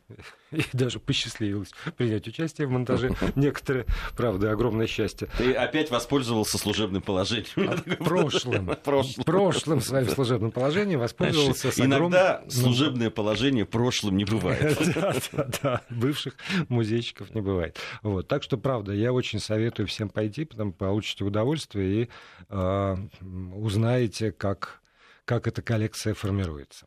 и 0.73 0.77
даже 0.77 1.01
посчастливилось 1.01 1.71
принять 1.97 2.27
участие 2.27 2.67
в 2.67 2.71
монтаже. 2.71 3.15
Некоторые, 3.35 3.87
правда, 4.17 4.53
огромное 4.53 4.87
счастье. 4.87 5.29
Ты 5.39 5.53
опять 5.53 5.91
воспользовался 5.91 6.59
служебным 6.59 7.03
положением. 7.03 7.83
Прошлым. 7.99 8.77
Прошлым. 8.83 9.25
Прошлым 9.25 9.81
своим 9.81 10.09
служебным 10.09 10.51
положением 10.51 11.01
воспользовался. 11.01 11.71
Иногда 11.77 12.43
служебное 12.49 13.11
положение 13.11 13.65
прошлым 13.65 14.17
не 14.17 14.25
бывает. 14.25 14.79
Да, 14.95 15.15
да, 15.33 15.49
да. 15.63 15.81
Бывших 15.91 16.37
музейщиков 16.69 17.35
не 17.35 17.41
бывает. 17.41 17.79
Вот. 18.03 18.29
Так 18.29 18.43
что, 18.43 18.57
правда, 18.57 18.93
я 18.93 19.13
очень 19.13 19.41
советую 19.41 19.87
всем 19.87 20.09
пойти, 20.09 20.45
потом 20.45 20.73
получите 20.73 21.25
удовольствие 21.25 22.05
и 22.05 22.09
э, 22.49 22.97
узнаете, 23.57 24.33
как, 24.33 24.81
как 25.25 25.47
эта 25.47 25.63
коллекция 25.63 26.15
формируется. 26.15 26.87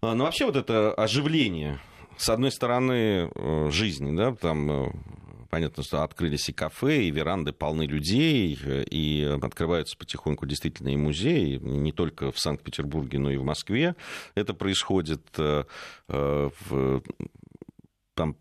А, 0.00 0.14
ну, 0.14 0.24
вообще 0.24 0.46
вот 0.46 0.56
это 0.56 0.94
оживление 0.94 1.80
с 2.18 2.28
одной 2.28 2.50
стороны, 2.50 3.30
э, 3.32 3.70
жизни, 3.70 4.14
да, 4.16 4.34
там 4.34 4.70
э, 4.70 4.92
понятно, 5.50 5.82
что 5.82 6.02
открылись 6.02 6.48
и 6.48 6.52
кафе, 6.52 7.04
и 7.04 7.10
веранды 7.10 7.52
полны 7.52 7.84
людей, 7.84 8.58
и 8.90 9.38
открываются 9.40 9.96
потихоньку 9.96 10.44
действительно 10.44 10.88
и 10.88 10.96
музеи, 10.96 11.58
не 11.62 11.92
только 11.92 12.32
в 12.32 12.38
Санкт-Петербурге, 12.38 13.18
но 13.18 13.30
и 13.30 13.36
в 13.36 13.44
Москве. 13.44 13.94
Это 14.34 14.52
происходит 14.52 15.24
в, 15.38 17.02
там 18.14 18.36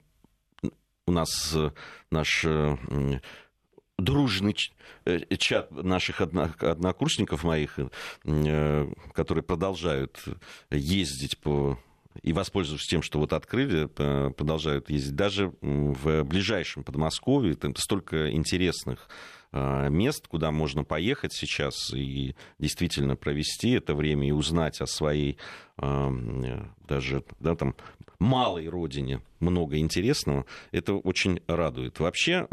у 1.06 1.12
нас 1.12 1.56
наш 2.12 2.46
дружный 3.98 4.56
чат 5.38 5.72
наших 5.72 6.20
однокурсников 6.20 7.44
моих, 7.44 7.80
которые 9.14 9.44
продолжают 9.44 10.24
ездить 10.70 11.38
по 11.38 11.80
и 12.24 12.34
воспользовавшись 12.34 12.90
тем, 12.90 13.02
что 13.02 13.20
вот 13.20 13.34
открыли, 13.34 13.86
продолжают 13.86 14.90
ездить. 14.90 15.16
Даже 15.16 15.54
в 15.62 16.24
ближайшем 16.24 16.84
Подмосковье 16.84 17.56
там 17.56 17.76
столько 17.76 18.32
интересных 18.32 19.10
а, 19.52 19.88
мест, 19.88 20.28
куда 20.28 20.52
можно 20.52 20.84
поехать 20.84 21.34
сейчас 21.34 21.94
и 21.94 22.36
действительно 22.60 23.16
провести 23.16 23.72
это 23.72 23.96
время 23.96 24.28
и 24.28 24.32
узнать 24.32 24.82
о 24.82 24.86
своей 24.86 25.38
а, 25.78 26.12
даже 26.88 27.24
да, 27.40 27.56
там, 27.56 27.76
малой 28.20 28.68
родине 28.68 29.22
много 29.40 29.78
интересного, 29.78 30.46
это 30.72 30.94
очень 30.96 31.42
радует. 31.48 32.00
Вообще 32.00 32.48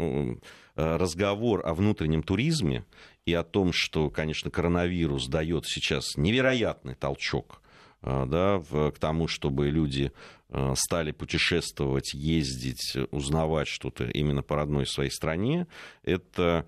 разговор 0.75 1.65
о 1.65 1.73
внутреннем 1.73 2.21
туризме 2.21 2.85
и 3.25 3.33
о 3.33 3.43
том, 3.43 3.71
что, 3.73 4.09
конечно, 4.09 4.51
коронавирус 4.51 5.27
дает 5.27 5.65
сейчас 5.65 6.17
невероятный 6.17 6.95
толчок 6.95 7.61
а, 8.07 8.27
да, 8.27 8.61
к 8.91 8.99
тому, 8.99 9.27
чтобы 9.27 9.69
люди 9.69 10.11
а, 10.49 10.75
стали 10.77 11.11
путешествовать, 11.11 12.13
ездить, 12.13 12.95
узнавать 13.09 13.67
что-то 13.67 14.05
именно 14.05 14.43
по 14.43 14.55
родной 14.55 14.85
своей 14.85 15.09
стране, 15.09 15.65
это 16.03 16.67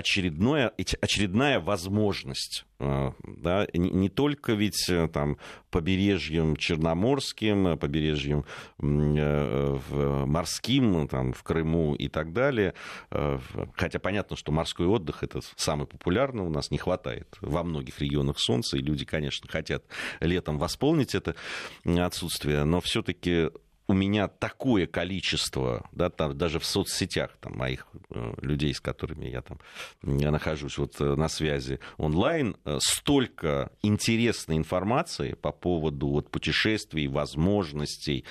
очередное, 0.00 0.72
очередная 1.00 1.60
возможность. 1.60 2.64
А, 2.78 3.12
да, 3.22 3.66
не 3.74 4.08
только 4.08 4.54
ведь 4.54 4.88
э, 4.88 5.08
там, 5.08 5.36
побережьем 5.70 6.56
Черноморским, 6.56 7.78
побережьем 7.78 8.44
э, 8.80 10.24
морским, 10.26 11.06
там, 11.06 11.32
в 11.32 11.42
Крыму 11.42 11.94
и 11.94 12.08
так 12.08 12.32
далее. 12.32 12.74
Э, 13.10 13.38
хотя 13.74 13.98
понятно, 13.98 14.36
что 14.36 14.50
морской 14.50 14.86
отдых 14.86 15.22
это 15.22 15.40
самый 15.56 15.86
популярный, 15.86 16.42
у 16.42 16.50
нас 16.50 16.70
не 16.70 16.78
хватает 16.78 17.36
во 17.42 17.62
многих 17.62 18.00
регионах 18.00 18.38
солнца, 18.38 18.78
и 18.78 18.82
люди, 18.82 19.04
конечно, 19.04 19.48
хотят 19.48 19.84
летом 20.20 20.58
восполнить 20.58 21.14
это 21.14 21.36
отсутствие, 21.84 22.64
но 22.64 22.80
все-таки 22.80 23.50
у 23.90 23.92
меня 23.92 24.28
такое 24.28 24.86
количество, 24.86 25.84
да, 25.90 26.10
там, 26.10 26.38
даже 26.38 26.60
в 26.60 26.64
соцсетях 26.64 27.32
там, 27.40 27.58
моих 27.58 27.88
э, 28.10 28.34
людей, 28.40 28.72
с 28.72 28.80
которыми 28.80 29.26
я 29.26 29.42
там 29.42 29.58
я 30.04 30.30
нахожусь 30.30 30.78
вот, 30.78 31.00
э, 31.00 31.16
на 31.16 31.28
связи 31.28 31.80
онлайн, 31.96 32.56
э, 32.64 32.78
столько 32.80 33.72
интересной 33.82 34.58
информации 34.58 35.32
по 35.32 35.50
поводу 35.50 36.06
вот, 36.06 36.30
путешествий, 36.30 37.08
возможностей. 37.08 38.24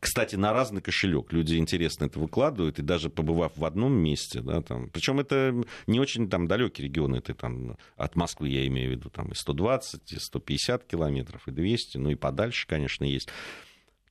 Кстати, 0.00 0.36
на 0.36 0.54
разный 0.54 0.80
кошелек 0.80 1.30
люди 1.30 1.56
интересно 1.56 2.06
это 2.06 2.18
выкладывают, 2.18 2.78
и 2.78 2.82
даже 2.82 3.10
побывав 3.10 3.52
в 3.54 3.66
одном 3.66 3.92
месте, 3.92 4.40
да, 4.40 4.62
там, 4.62 4.88
причем 4.88 5.20
это 5.20 5.54
не 5.86 6.00
очень 6.00 6.30
там 6.30 6.48
далекие 6.48 6.86
регионы, 6.86 7.16
это 7.16 7.34
там 7.34 7.76
от 7.98 8.16
Москвы, 8.16 8.48
я 8.48 8.66
имею 8.68 8.88
в 8.88 8.92
виду, 8.92 9.10
там 9.10 9.30
и 9.30 9.34
120, 9.34 10.12
и 10.14 10.18
150 10.18 10.84
километров, 10.84 11.46
и 11.46 11.50
200, 11.50 11.98
ну 11.98 12.08
и 12.08 12.14
подальше, 12.14 12.66
конечно, 12.66 13.04
есть 13.04 13.28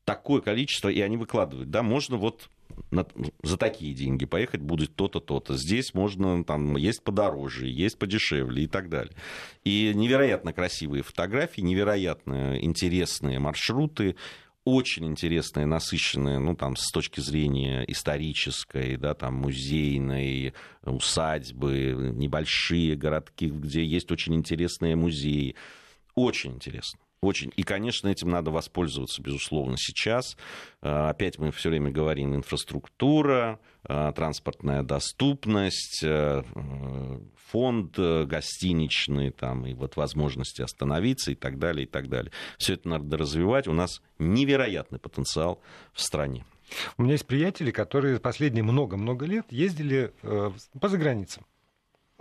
такое 0.05 0.41
количество, 0.41 0.89
и 0.89 1.01
они 1.01 1.17
выкладывают, 1.17 1.70
да, 1.70 1.84
можно 1.84 2.17
вот 2.17 2.50
на, 2.89 3.05
за 3.43 3.58
такие 3.58 3.93
деньги 3.93 4.25
поехать 4.25 4.62
будет 4.62 4.96
то-то, 4.96 5.20
то-то. 5.20 5.58
Здесь 5.58 5.93
можно, 5.93 6.43
там, 6.43 6.77
есть 6.77 7.03
подороже, 7.03 7.67
есть 7.67 7.98
подешевле 7.98 8.63
и 8.63 8.67
так 8.67 8.89
далее. 8.89 9.13
И 9.63 9.91
невероятно 9.93 10.53
красивые 10.53 11.03
фотографии, 11.03 11.62
невероятно 11.62 12.58
интересные 12.60 13.39
маршруты, 13.39 14.15
очень 14.63 15.08
интересные, 15.08 15.65
насыщенные, 15.65 16.38
ну, 16.38 16.55
там, 16.55 16.75
с 16.75 16.91
точки 16.91 17.20
зрения 17.20 17.84
исторической, 17.88 18.96
да, 18.96 19.15
там, 19.15 19.36
музейной, 19.36 20.53
усадьбы, 20.84 22.13
небольшие 22.13 22.96
городки, 22.96 23.48
где 23.48 23.83
есть 23.83 24.11
очень 24.11 24.35
интересные 24.35 24.96
музеи. 24.96 25.55
Очень 26.14 26.55
интересно. 26.55 27.00
Очень. 27.22 27.53
И, 27.55 27.62
конечно, 27.62 28.07
этим 28.07 28.29
надо 28.29 28.50
воспользоваться, 28.50 29.22
безусловно, 29.22 29.75
сейчас. 29.77 30.38
А, 30.81 31.10
опять 31.12 31.38
мы 31.38 31.51
все 31.51 31.70
время 31.70 31.92
говорим 31.92 32.34
инфраструктура, 32.36 33.60
а, 33.84 34.12
транспортная 34.12 34.81
доступность, 34.81 36.03
а, 36.03 36.44
фонд 37.51 38.00
э, 38.00 38.24
гостиничный, 38.24 39.29
там, 39.29 39.68
и 39.68 39.74
вот 39.74 39.98
возможности 39.98 40.62
остановиться 40.62 41.31
и 41.31 41.36
так 41.36 41.60
далее, 41.60 41.84
и 41.84 41.88
так 41.88 42.07
далее. 42.07 42.31
Все 42.57 42.74
это 42.74 42.88
надо 42.88 43.18
развивать. 43.18 43.68
У 43.68 43.74
нас 43.74 44.01
невероятный 44.20 45.00
потенциал 45.00 45.60
в 45.94 46.01
стране. 46.01 46.46
У 46.98 47.03
меня 47.03 47.14
есть 47.14 47.27
приятели, 47.27 47.72
которые 47.72 48.20
последние 48.20 48.64
много-много 48.64 49.25
лет 49.25 49.46
ездили 49.50 50.14
э, 50.24 50.51
по 50.79 50.88
заграницам 50.88 51.46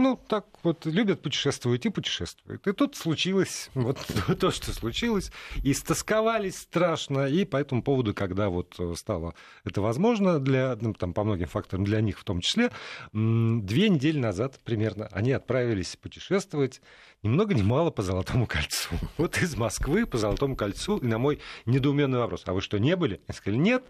ну, 0.01 0.19
так 0.29 0.47
вот 0.63 0.87
любят 0.87 1.23
путешествовать 1.23 1.87
и 1.87 1.91
путешествуют. 1.91 2.67
И 2.67 2.73
тут 2.73 2.97
случилось 2.97 3.71
вот 3.75 3.99
то, 4.41 4.51
что 4.51 4.73
случилось, 4.73 5.31
и 5.63 5.73
стосковались 5.75 6.59
страшно, 6.59 7.27
и 7.27 7.45
по 7.45 7.57
этому 7.57 7.83
поводу, 7.83 8.15
когда 8.15 8.49
вот 8.49 8.79
стало 8.97 9.35
это 9.65 9.81
возможно 9.81 10.39
для, 10.39 10.77
ну, 10.81 10.95
там, 10.95 11.13
по 11.13 11.25
многим 11.25 11.47
факторам, 11.47 11.85
для 11.85 12.01
них 12.01 12.19
в 12.19 12.25
том 12.25 12.41
числе, 12.41 12.71
две 13.13 13.89
недели 13.89 14.19
назад 14.19 14.59
примерно 14.65 15.09
они 15.13 15.33
отправились 15.33 15.97
путешествовать 15.97 16.81
ни 17.23 17.29
много 17.29 17.55
ни 17.55 17.63
мало 17.63 17.91
по 17.91 18.03
Золотому 18.03 18.47
кольцу. 18.47 18.95
Вот 19.19 19.39
из 19.43 19.57
Москвы 19.57 20.07
по 20.07 20.17
Золотому 20.17 20.57
кольцу, 20.57 20.99
и 20.99 21.07
на 21.07 21.19
мой 21.19 21.41
недоуменный 21.67 22.19
вопрос, 22.19 22.43
а 22.47 22.55
вы 22.55 22.63
что, 22.63 22.79
не 22.79 22.97
были? 22.97 23.21
Я 23.29 23.35
сказали, 23.35 23.59
нет, 23.59 23.85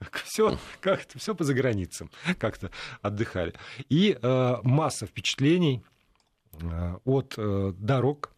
все 0.24 0.58
как-то 0.80 1.18
все 1.18 1.34
по 1.34 1.44
заграницам 1.44 2.10
как-то 2.38 2.70
отдыхали. 3.02 3.54
И 3.88 4.18
э, 4.20 4.56
масса 4.62 5.06
впечатлений 5.06 5.82
э, 6.60 6.96
от 7.04 7.34
э, 7.36 7.72
дорог 7.76 8.30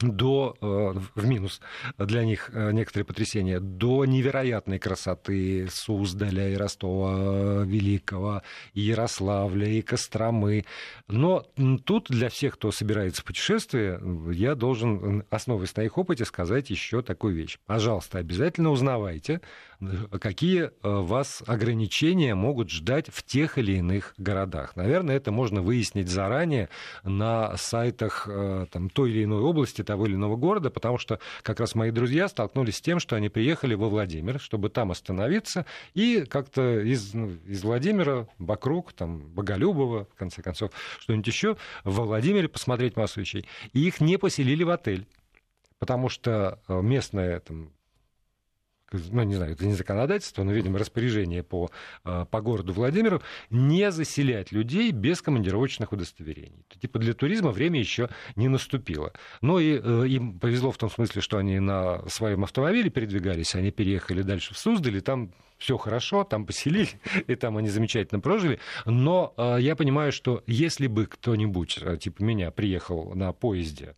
до, 0.00 0.56
э, 0.60 0.98
в 1.14 1.26
минус 1.26 1.60
для 1.98 2.24
них 2.24 2.50
э, 2.52 2.72
некоторые 2.72 3.04
потрясения, 3.04 3.60
до 3.60 4.04
невероятной 4.04 4.78
красоты 4.78 5.68
Суздаля 5.70 6.48
и 6.48 6.56
Ростова 6.56 7.64
Великого, 7.64 8.42
и 8.72 8.80
Ярославля, 8.80 9.68
и 9.68 9.82
Костромы. 9.82 10.64
Но 11.08 11.46
тут 11.84 12.06
для 12.08 12.28
всех, 12.28 12.54
кто 12.54 12.72
собирается 12.72 13.22
в 13.22 13.24
путешествие, 13.24 14.00
я 14.32 14.54
должен, 14.54 15.24
основываясь 15.30 15.76
на 15.76 15.82
их 15.82 15.98
опыте, 15.98 16.24
сказать 16.24 16.70
еще 16.70 17.02
такую 17.02 17.34
вещь. 17.34 17.58
Пожалуйста, 17.66 18.18
обязательно 18.18 18.70
узнавайте, 18.70 19.40
какие 20.20 20.64
э, 20.64 20.70
вас 20.82 21.42
ограничения 21.46 22.34
могут 22.34 22.70
ждать 22.70 23.08
в 23.12 23.22
тех 23.22 23.58
или 23.58 23.78
иных 23.78 24.14
городах. 24.18 24.76
Наверное, 24.76 25.16
это 25.16 25.32
можно 25.32 25.62
выяснить 25.62 26.08
заранее 26.08 26.68
на 27.02 27.56
сайтах 27.56 28.28
там, 28.70 28.90
той 28.90 29.10
или 29.10 29.24
иной 29.24 29.40
области, 29.40 29.82
того 29.82 30.06
или 30.06 30.14
иного 30.14 30.36
города, 30.36 30.70
потому 30.70 30.98
что 30.98 31.18
как 31.42 31.60
раз 31.60 31.74
мои 31.74 31.90
друзья 31.90 32.28
столкнулись 32.28 32.76
с 32.76 32.80
тем, 32.80 33.00
что 33.00 33.16
они 33.16 33.28
приехали 33.28 33.74
во 33.74 33.88
Владимир, 33.88 34.38
чтобы 34.38 34.68
там 34.68 34.90
остановиться, 34.90 35.66
и 35.94 36.24
как-то 36.28 36.80
из, 36.80 37.14
ну, 37.14 37.30
из 37.46 37.62
Владимира 37.62 38.26
вокруг, 38.38 38.92
там, 38.92 39.20
Боголюбова, 39.20 40.04
в 40.04 40.14
конце 40.14 40.42
концов, 40.42 40.72
что-нибудь 40.98 41.26
еще, 41.26 41.56
во 41.84 42.04
Владимире 42.04 42.48
посмотреть 42.48 42.96
массу 42.96 43.20
вещей. 43.20 43.46
И 43.72 43.86
их 43.86 44.00
не 44.00 44.16
поселили 44.16 44.62
в 44.62 44.70
отель 44.70 45.06
потому 45.80 46.10
что 46.10 46.60
э, 46.68 46.80
местная 46.82 47.40
там, 47.40 47.72
ну, 48.92 49.22
не 49.22 49.34
знаю, 49.34 49.52
это 49.52 49.66
не 49.66 49.74
законодательство, 49.74 50.42
но, 50.42 50.52
видимо, 50.52 50.78
распоряжение 50.78 51.42
по, 51.42 51.70
э, 52.04 52.26
по 52.30 52.40
городу 52.40 52.72
Владимиру, 52.72 53.22
не 53.50 53.90
заселять 53.90 54.52
людей 54.52 54.90
без 54.90 55.22
командировочных 55.22 55.92
удостоверений. 55.92 56.64
Типа 56.80 56.98
для 56.98 57.14
туризма 57.14 57.50
время 57.50 57.78
еще 57.78 58.08
не 58.36 58.48
наступило. 58.48 59.12
Но 59.40 59.60
и 59.60 59.80
э, 59.80 60.06
им 60.08 60.38
повезло 60.38 60.72
в 60.72 60.78
том 60.78 60.90
смысле, 60.90 61.22
что 61.22 61.38
они 61.38 61.60
на 61.60 62.06
своем 62.08 62.44
автомобиле 62.44 62.90
передвигались, 62.90 63.54
они 63.54 63.70
переехали 63.70 64.22
дальше 64.22 64.54
в 64.54 64.58
Суздаль, 64.58 64.96
и 64.96 65.00
там 65.00 65.32
все 65.58 65.76
хорошо, 65.76 66.24
там 66.24 66.46
поселили, 66.46 66.88
и 67.26 67.34
там 67.34 67.56
они 67.56 67.68
замечательно 67.68 68.20
прожили. 68.20 68.58
Но 68.86 69.34
э, 69.36 69.58
я 69.60 69.76
понимаю, 69.76 70.10
что 70.10 70.42
если 70.46 70.86
бы 70.86 71.06
кто-нибудь, 71.06 71.78
типа 72.00 72.22
меня, 72.22 72.50
приехал 72.50 73.14
на 73.14 73.32
поезде 73.32 73.94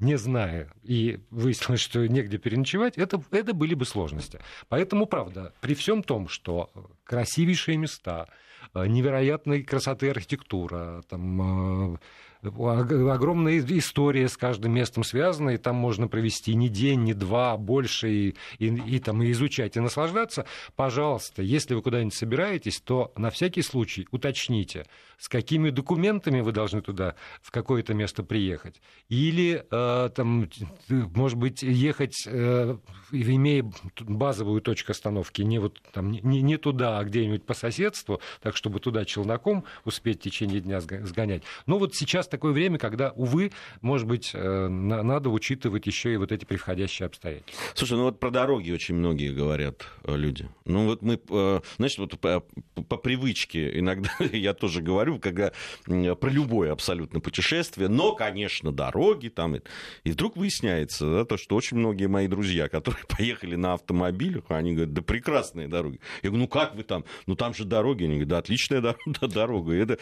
не 0.00 0.16
зная, 0.16 0.72
и 0.82 1.20
выяснилось, 1.30 1.80
что 1.80 2.06
негде 2.06 2.38
переночевать, 2.38 2.96
это, 2.98 3.22
это 3.30 3.54
были 3.54 3.74
бы 3.74 3.84
сложности. 3.84 4.40
Поэтому, 4.68 5.06
правда, 5.06 5.52
при 5.60 5.74
всем 5.74 6.02
том, 6.02 6.28
что 6.28 6.70
красивейшие 7.04 7.76
места, 7.76 8.26
э, 8.74 8.86
невероятной 8.86 9.62
красоты 9.62 10.10
архитектура, 10.10 11.02
там, 11.08 11.94
э, 11.94 11.98
огромная 12.42 13.58
история 13.58 14.28
с 14.28 14.36
каждым 14.36 14.72
местом 14.72 15.04
связана, 15.04 15.50
и 15.50 15.56
там 15.56 15.76
можно 15.76 16.08
провести 16.08 16.54
не 16.54 16.68
день, 16.68 17.02
не 17.02 17.14
два, 17.14 17.56
больше, 17.56 18.10
и, 18.10 18.36
и, 18.58 18.66
и, 18.66 18.98
там, 18.98 19.22
и 19.22 19.30
изучать, 19.32 19.76
и 19.76 19.80
наслаждаться. 19.80 20.46
Пожалуйста, 20.76 21.42
если 21.42 21.74
вы 21.74 21.82
куда-нибудь 21.82 22.14
собираетесь, 22.14 22.80
то 22.80 23.12
на 23.16 23.30
всякий 23.30 23.62
случай 23.62 24.06
уточните, 24.10 24.86
с 25.18 25.28
какими 25.28 25.70
документами 25.70 26.40
вы 26.40 26.52
должны 26.52 26.80
туда, 26.80 27.14
в 27.42 27.50
какое-то 27.50 27.92
место 27.92 28.22
приехать. 28.22 28.80
Или, 29.08 29.66
э, 29.70 30.10
там, 30.14 30.48
может 30.88 31.38
быть, 31.38 31.62
ехать, 31.62 32.24
э, 32.26 32.76
имея 33.12 33.70
базовую 34.00 34.62
точку 34.62 34.92
остановки, 34.92 35.42
не, 35.42 35.58
вот, 35.58 35.80
там, 35.92 36.10
не, 36.10 36.40
не 36.40 36.56
туда, 36.56 36.98
а 36.98 37.04
где-нибудь 37.04 37.44
по 37.44 37.54
соседству, 37.54 38.20
так, 38.40 38.56
чтобы 38.56 38.80
туда 38.80 39.04
челноком 39.04 39.64
успеть 39.84 40.20
в 40.20 40.22
течение 40.22 40.60
дня 40.60 40.80
сгонять. 40.80 41.42
Но 41.66 41.78
вот 41.78 41.94
сейчас 41.94 42.28
такое 42.30 42.52
время, 42.52 42.78
когда, 42.78 43.10
увы, 43.10 43.52
может 43.80 44.06
быть, 44.06 44.30
э, 44.34 44.68
надо 44.68 45.30
учитывать 45.30 45.86
еще 45.86 46.14
и 46.14 46.16
вот 46.16 46.32
эти 46.32 46.44
приходящие 46.44 47.06
обстоятельства. 47.06 47.62
Слушай, 47.74 47.94
ну 47.98 48.04
вот 48.04 48.20
про 48.20 48.30
дороги 48.30 48.70
очень 48.70 48.94
многие 48.94 49.32
говорят 49.32 49.86
э, 50.04 50.16
люди. 50.16 50.48
Ну 50.64 50.86
вот 50.86 51.02
мы, 51.02 51.20
э, 51.28 51.60
знаешь, 51.76 51.98
вот 51.98 52.18
по, 52.18 52.44
по 52.88 52.96
привычке 52.96 53.78
иногда 53.78 54.10
я 54.32 54.54
тоже 54.54 54.82
говорю, 54.82 55.18
когда 55.18 55.52
про 55.86 56.30
любое 56.30 56.72
абсолютно 56.72 57.20
путешествие, 57.20 57.88
но, 57.88 58.14
конечно, 58.14 58.72
дороги 58.72 59.28
там. 59.28 59.56
И 60.04 60.10
вдруг 60.10 60.36
выясняется, 60.36 61.10
да, 61.10 61.24
то, 61.24 61.36
что 61.36 61.56
очень 61.56 61.76
многие 61.76 62.06
мои 62.06 62.28
друзья, 62.28 62.68
которые 62.68 63.04
поехали 63.08 63.56
на 63.56 63.74
автомобилях, 63.74 64.44
они 64.48 64.74
говорят, 64.74 64.92
да 64.92 65.02
прекрасные 65.02 65.68
дороги. 65.68 66.00
Я 66.22 66.30
говорю, 66.30 66.44
ну 66.44 66.48
как 66.48 66.74
вы 66.74 66.84
там? 66.84 67.04
Ну 67.26 67.34
там 67.34 67.54
же 67.54 67.64
дороги. 67.64 68.04
Они 68.04 68.12
говорят, 68.14 68.28
да 68.28 68.38
отличная 68.38 68.96
дорога. 69.20 69.72
Это, 69.74 69.98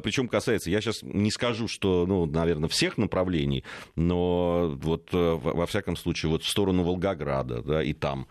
причем 0.00 0.28
касается, 0.28 0.70
я 0.70 0.80
сейчас 0.80 1.02
не 1.02 1.30
скажу, 1.30 1.67
что, 1.68 2.06
ну, 2.06 2.26
наверное, 2.26 2.68
всех 2.68 2.98
направлений, 2.98 3.64
но 3.96 4.76
вот 4.80 5.08
во 5.12 5.66
всяком 5.66 5.96
случае 5.96 6.30
вот 6.30 6.42
в 6.42 6.48
сторону 6.48 6.82
Волгограда, 6.82 7.62
да, 7.62 7.82
и 7.82 7.92
там 7.92 8.26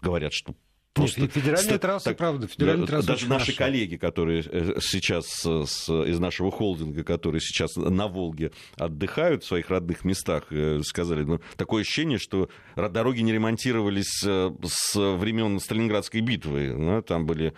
говорят, 0.00 0.32
что 0.32 0.54
Просто 0.94 1.26
федеральные 1.26 1.78
трассы, 1.78 2.04
так, 2.04 2.16
правда, 2.16 2.46
федеральные 2.46 2.86
трассы 2.86 3.08
Даже 3.08 3.26
наши 3.26 3.46
хорошо. 3.46 3.58
коллеги, 3.58 3.96
которые 3.96 4.44
э, 4.46 4.78
сейчас 4.80 5.26
с, 5.26 5.88
из 5.88 6.20
нашего 6.20 6.52
холдинга, 6.52 7.02
которые 7.02 7.40
сейчас 7.40 7.74
на 7.74 8.06
Волге 8.06 8.52
отдыхают 8.76 9.42
в 9.42 9.46
своих 9.46 9.70
родных 9.70 10.04
местах, 10.04 10.46
э, 10.50 10.80
сказали, 10.84 11.24
ну, 11.24 11.40
такое 11.56 11.82
ощущение, 11.82 12.18
что 12.18 12.48
дороги 12.76 13.22
не 13.22 13.32
ремонтировались 13.32 14.22
э, 14.24 14.52
с 14.64 14.94
времен 15.16 15.58
Сталинградской 15.58 16.20
битвы. 16.20 16.72
Ну, 16.76 17.02
там 17.02 17.26
были 17.26 17.54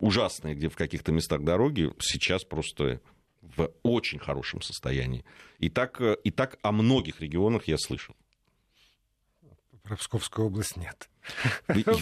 ужасные, 0.00 0.54
где 0.54 0.68
в 0.68 0.76
каких-то 0.76 1.12
местах 1.12 1.42
дороги, 1.42 1.90
сейчас 1.98 2.44
просто 2.44 3.00
в 3.56 3.70
очень 3.82 4.18
хорошем 4.18 4.62
состоянии. 4.62 5.24
И 5.58 5.68
так, 5.68 6.00
и 6.00 6.30
так 6.30 6.58
о 6.62 6.72
многих 6.72 7.20
регионах 7.20 7.68
я 7.68 7.78
слышал. 7.78 8.14
Про 9.86 9.96
Псковскую 9.96 10.48
область 10.48 10.76
нет. 10.76 11.08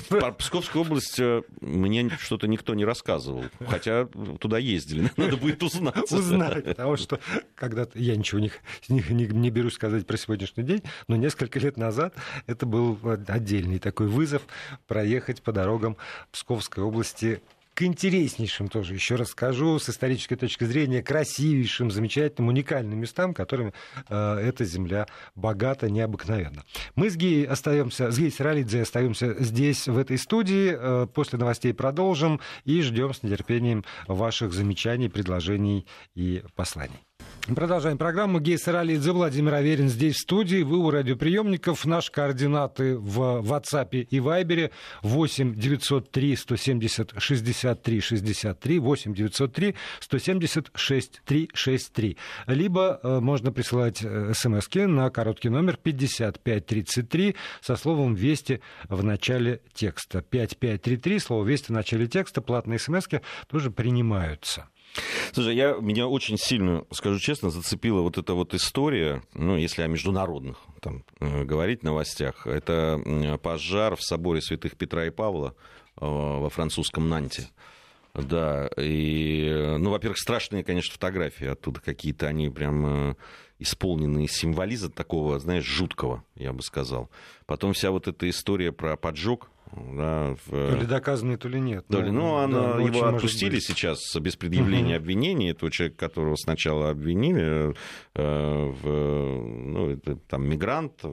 Про 0.08 0.32
Псковскую 0.32 0.82
область 0.82 1.20
э, 1.20 1.42
мне 1.60 2.08
что-то 2.18 2.46
никто 2.46 2.74
не 2.74 2.84
рассказывал. 2.84 3.44
Хотя 3.66 4.06
туда 4.40 4.56
ездили. 4.56 5.10
Надо 5.18 5.36
будет 5.36 5.62
узнать. 5.62 6.10
Узнать. 6.10 6.64
Потому 6.64 6.96
что 6.96 7.20
когда-то 7.54 7.98
я 7.98 8.16
ничего 8.16 8.40
не, 8.40 8.50
не, 8.88 9.26
не 9.26 9.50
берусь 9.50 9.74
сказать 9.74 10.06
про 10.06 10.16
сегодняшний 10.16 10.62
день, 10.64 10.82
но 11.08 11.16
несколько 11.16 11.58
лет 11.58 11.76
назад 11.76 12.14
это 12.46 12.64
был 12.64 12.98
отдельный 13.28 13.78
такой 13.78 14.06
вызов 14.06 14.42
проехать 14.86 15.42
по 15.42 15.52
дорогам 15.52 15.98
Псковской 16.32 16.82
области 16.82 17.42
к 17.74 17.82
интереснейшим 17.82 18.68
тоже, 18.68 18.94
еще 18.94 19.16
раз 19.16 19.30
скажу, 19.30 19.78
с 19.78 19.88
исторической 19.88 20.36
точки 20.36 20.64
зрения, 20.64 21.02
красивейшим, 21.02 21.90
замечательным, 21.90 22.48
уникальным 22.48 23.00
местам, 23.00 23.34
которыми 23.34 23.72
э, 24.08 24.36
эта 24.36 24.64
земля 24.64 25.06
богата 25.34 25.90
необыкновенно. 25.90 26.64
Мы 26.94 27.10
с 27.10 27.16
Гей 27.16 27.44
остаемся, 27.44 28.10
с 28.10 28.18
Гей 28.18 28.30
Саралидзе 28.30 28.82
остаемся 28.82 29.34
здесь, 29.42 29.88
в 29.88 29.98
этой 29.98 30.18
студии. 30.18 30.74
Э, 30.76 31.06
после 31.12 31.38
новостей 31.38 31.74
продолжим 31.74 32.40
и 32.64 32.80
ждем 32.80 33.12
с 33.12 33.22
нетерпением 33.22 33.84
ваших 34.06 34.52
замечаний, 34.52 35.08
предложений 35.08 35.86
и 36.14 36.42
посланий. 36.54 37.00
Продолжаем 37.46 37.98
программу. 37.98 38.40
Гей 38.40 38.56
Саралидзе, 38.56 39.12
Владимир 39.12 39.52
Аверин 39.52 39.90
здесь 39.90 40.16
в 40.16 40.20
студии. 40.20 40.62
Вы 40.62 40.78
у 40.78 40.88
радиоприемников. 40.88 41.84
Наши 41.84 42.10
координаты 42.10 42.96
в 42.96 43.42
WhatsApp 43.42 43.90
и 43.92 44.18
Viber 44.18 44.70
8 45.02 45.54
903 45.54 46.36
170 46.36 47.12
63 47.18 48.00
63 48.00 48.78
8 48.78 49.14
903 49.14 49.74
170 50.00 50.70
63 50.74 51.50
63. 51.52 52.16
Либо 52.46 52.98
э, 53.02 53.20
можно 53.20 53.52
присылать 53.52 54.02
э, 54.02 54.32
смс 54.32 54.68
на 54.74 55.10
короткий 55.10 55.50
номер 55.50 55.76
5533 55.76 57.36
со 57.60 57.76
словом 57.76 58.14
«Вести» 58.14 58.62
в 58.88 59.04
начале 59.04 59.60
текста. 59.74 60.22
5533, 60.22 61.18
слово 61.18 61.44
«Вести» 61.44 61.66
в 61.66 61.74
начале 61.74 62.06
текста. 62.06 62.40
Платные 62.40 62.78
смс 62.78 63.06
тоже 63.48 63.70
принимаются. 63.70 64.66
Слушай, 65.32 65.56
я, 65.56 65.72
меня 65.74 66.06
очень 66.06 66.38
сильно, 66.38 66.84
скажу 66.92 67.18
честно, 67.18 67.50
зацепила 67.50 68.02
вот 68.02 68.18
эта 68.18 68.34
вот 68.34 68.54
история, 68.54 69.22
ну, 69.34 69.56
если 69.56 69.82
о 69.82 69.86
международных 69.86 70.58
там, 70.80 71.04
э, 71.20 71.44
говорить 71.44 71.82
новостях, 71.82 72.46
это 72.46 73.38
пожар 73.42 73.96
в 73.96 74.02
соборе 74.02 74.40
святых 74.40 74.76
Петра 74.76 75.06
и 75.06 75.10
Павла 75.10 75.54
э, 76.00 76.04
во 76.04 76.48
французском 76.50 77.08
Нанте. 77.08 77.48
Да, 78.14 78.70
и, 78.76 79.74
ну, 79.78 79.90
во-первых, 79.90 80.18
страшные, 80.18 80.62
конечно, 80.62 80.92
фотографии 80.92 81.48
оттуда 81.48 81.80
какие-то, 81.80 82.28
они 82.28 82.48
прям 82.48 82.86
э, 83.10 83.14
исполненные 83.58 84.28
символизма 84.28 84.90
такого, 84.90 85.40
знаешь, 85.40 85.64
жуткого, 85.64 86.22
я 86.36 86.52
бы 86.52 86.62
сказал. 86.62 87.10
Потом 87.46 87.72
вся 87.72 87.90
вот 87.90 88.06
эта 88.06 88.30
история 88.30 88.70
про 88.70 88.96
поджог, 88.96 89.50
да, 89.76 90.36
в... 90.46 90.50
То 90.50 90.76
ли 90.76 90.86
доказанный, 90.86 91.36
то 91.36 91.48
ли 91.48 91.60
нет. 91.60 91.86
То 91.88 92.00
ли, 92.00 92.10
ну, 92.10 92.22
ну 92.22 92.36
она, 92.36 92.74
да, 92.74 92.80
его 92.80 93.04
отпустили 93.04 93.58
сейчас 93.58 93.98
без 94.16 94.36
предъявления 94.36 94.96
угу. 94.96 95.02
обвинений. 95.02 95.50
Это 95.50 95.70
человек, 95.70 95.96
которого 95.96 96.36
сначала 96.36 96.90
обвинили, 96.90 97.74
э, 98.14 98.72
в, 98.82 98.86
ну, 98.86 99.90
это, 99.90 100.16
там, 100.16 100.48
мигрант, 100.48 101.04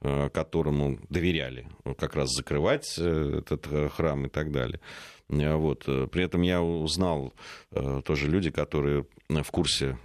э, 0.00 0.28
которому 0.30 0.98
доверяли 1.08 1.68
как 1.98 2.14
раз 2.14 2.30
закрывать 2.34 2.94
э, 2.98 3.40
этот 3.40 3.66
э, 3.70 3.88
храм 3.88 4.26
и 4.26 4.28
так 4.28 4.52
далее. 4.52 4.80
Э, 5.30 5.54
вот. 5.54 5.84
При 5.84 6.22
этом 6.22 6.42
я 6.42 6.62
узнал 6.62 7.32
тоже 8.04 8.28
люди, 8.28 8.50
которые 8.50 9.06
в 9.28 9.50
курсе 9.50 9.98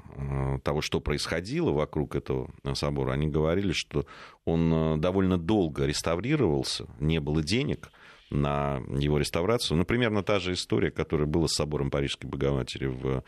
того, 0.63 0.81
что 0.81 0.99
происходило 0.99 1.71
вокруг 1.71 2.15
этого 2.15 2.49
собора, 2.73 3.13
они 3.13 3.27
говорили, 3.27 3.71
что 3.71 4.05
он 4.45 4.99
довольно 4.99 5.37
долго 5.37 5.85
реставрировался, 5.85 6.87
не 6.99 7.19
было 7.19 7.41
денег 7.41 7.89
на 8.29 8.81
его 8.97 9.17
реставрацию. 9.17 9.77
Ну, 9.77 9.85
примерно 9.85 10.23
та 10.23 10.39
же 10.39 10.53
история, 10.53 10.91
которая 10.91 11.27
была 11.27 11.47
с 11.47 11.53
собором 11.53 11.89
Парижской 11.89 12.29
Богоматери 12.29 12.87
в 12.87 13.23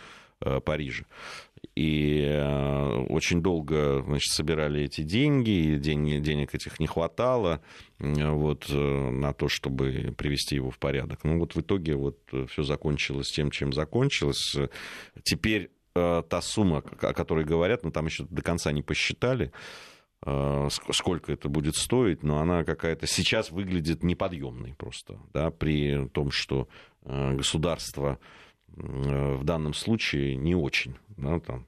Париже. 0.62 1.06
И 1.76 3.06
очень 3.10 3.42
долго 3.42 4.04
значит, 4.04 4.32
собирали 4.32 4.84
эти 4.84 5.02
деньги, 5.02 5.50
и 5.50 5.78
денег, 5.78 6.22
денег 6.22 6.54
этих 6.56 6.80
не 6.80 6.88
хватало 6.88 7.62
вот, 8.00 8.66
э, 8.70 9.10
на 9.10 9.34
то, 9.34 9.48
чтобы 9.48 10.14
привести 10.18 10.56
его 10.56 10.70
в 10.70 10.78
порядок. 10.78 11.24
Ну 11.24 11.40
вот 11.40 11.56
в 11.56 11.62
итоге 11.62 11.96
вот 11.96 12.20
э, 12.32 12.46
все 12.50 12.64
закончилось 12.64 13.32
тем, 13.32 13.52
чем 13.52 13.74
закончилось. 13.74 14.56
Теперь 15.24 15.72
э, 15.96 16.24
та 16.28 16.42
сумма, 16.42 16.80
о 16.80 17.14
которой 17.14 17.46
говорят, 17.46 17.84
ну 17.84 17.92
там 17.92 18.06
еще 18.06 18.26
до 18.30 18.42
конца 18.42 18.72
не 18.72 18.82
посчитали, 18.82 19.52
сколько 20.92 21.32
это 21.32 21.50
будет 21.50 21.76
стоить, 21.76 22.24
но 22.24 22.40
она 22.40 22.64
какая-то 22.64 23.06
сейчас 23.06 23.52
выглядит 23.52 24.02
неподъемной 24.02 24.74
просто, 24.74 25.20
да, 25.34 25.52
при 25.52 26.08
том, 26.08 26.32
что 26.32 26.68
государство 27.04 28.18
в 28.76 29.44
данном 29.44 29.74
случае 29.74 30.36
не 30.36 30.56
очень, 30.56 30.96
да, 31.18 31.40
там, 31.40 31.68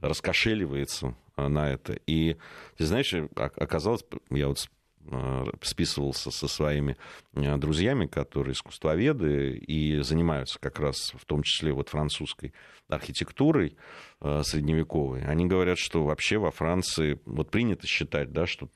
раскошеливается 0.00 1.14
на 1.36 1.70
это. 1.70 1.98
И, 2.06 2.36
ты 2.76 2.86
знаешь, 2.86 3.14
оказалось, 3.34 4.04
я 4.30 4.48
вот 4.48 4.68
Э, 5.10 5.46
списывался 5.62 6.30
со 6.30 6.48
своими 6.48 6.96
э, 7.32 7.56
друзьями, 7.56 8.06
которые 8.06 8.52
искусствоведы 8.52 9.56
и 9.56 10.02
занимаются 10.02 10.58
как 10.58 10.78
раз 10.80 11.14
в 11.14 11.24
том 11.24 11.42
числе 11.42 11.72
вот 11.72 11.88
французской 11.88 12.52
архитектурой 12.88 13.78
э, 14.20 14.42
средневековой. 14.44 15.24
Они 15.24 15.46
говорят, 15.46 15.78
что 15.78 16.04
вообще 16.04 16.36
во 16.36 16.50
Франции 16.50 17.18
вот 17.24 17.50
принято 17.50 17.86
считать, 17.86 18.32
да, 18.32 18.46
что 18.46 18.68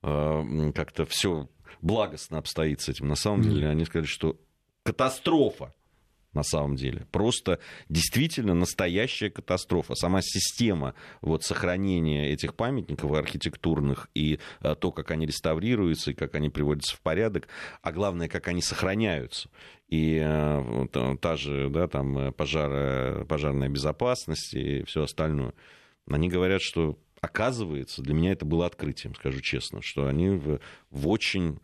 как-то 0.00 1.06
все 1.06 1.48
благостно 1.82 2.38
обстоит 2.38 2.80
с 2.80 2.88
этим. 2.88 3.08
На 3.08 3.16
самом 3.16 3.42
деле 3.42 3.68
они 3.68 3.84
сказали, 3.84 4.06
что 4.06 4.36
катастрофа 4.84 5.74
на 6.32 6.42
самом 6.42 6.76
деле. 6.76 7.06
Просто 7.10 7.58
действительно 7.88 8.54
настоящая 8.54 9.30
катастрофа. 9.30 9.94
Сама 9.94 10.20
система 10.22 10.94
вот, 11.20 11.42
сохранения 11.42 12.30
этих 12.30 12.54
памятников 12.54 13.12
архитектурных 13.12 14.08
и 14.14 14.38
а, 14.60 14.74
то, 14.74 14.92
как 14.92 15.10
они 15.10 15.26
реставрируются 15.26 16.10
и 16.10 16.14
как 16.14 16.34
они 16.34 16.50
приводятся 16.50 16.96
в 16.96 17.00
порядок, 17.00 17.48
а 17.82 17.92
главное, 17.92 18.28
как 18.28 18.48
они 18.48 18.62
сохраняются. 18.62 19.48
И 19.88 20.20
а, 20.22 21.16
та 21.20 21.36
же 21.36 21.70
да, 21.70 21.88
там, 21.88 22.32
пожар, 22.34 23.24
пожарная 23.24 23.68
безопасность 23.68 24.54
и 24.54 24.84
все 24.84 25.04
остальное. 25.04 25.54
Они 26.10 26.28
говорят, 26.28 26.62
что 26.62 26.98
оказывается, 27.20 28.02
для 28.02 28.14
меня 28.14 28.32
это 28.32 28.44
было 28.44 28.66
открытием, 28.66 29.14
скажу 29.14 29.40
честно, 29.40 29.80
что 29.82 30.06
они 30.06 30.30
в, 30.30 30.60
в 30.90 31.08
очень 31.08 31.58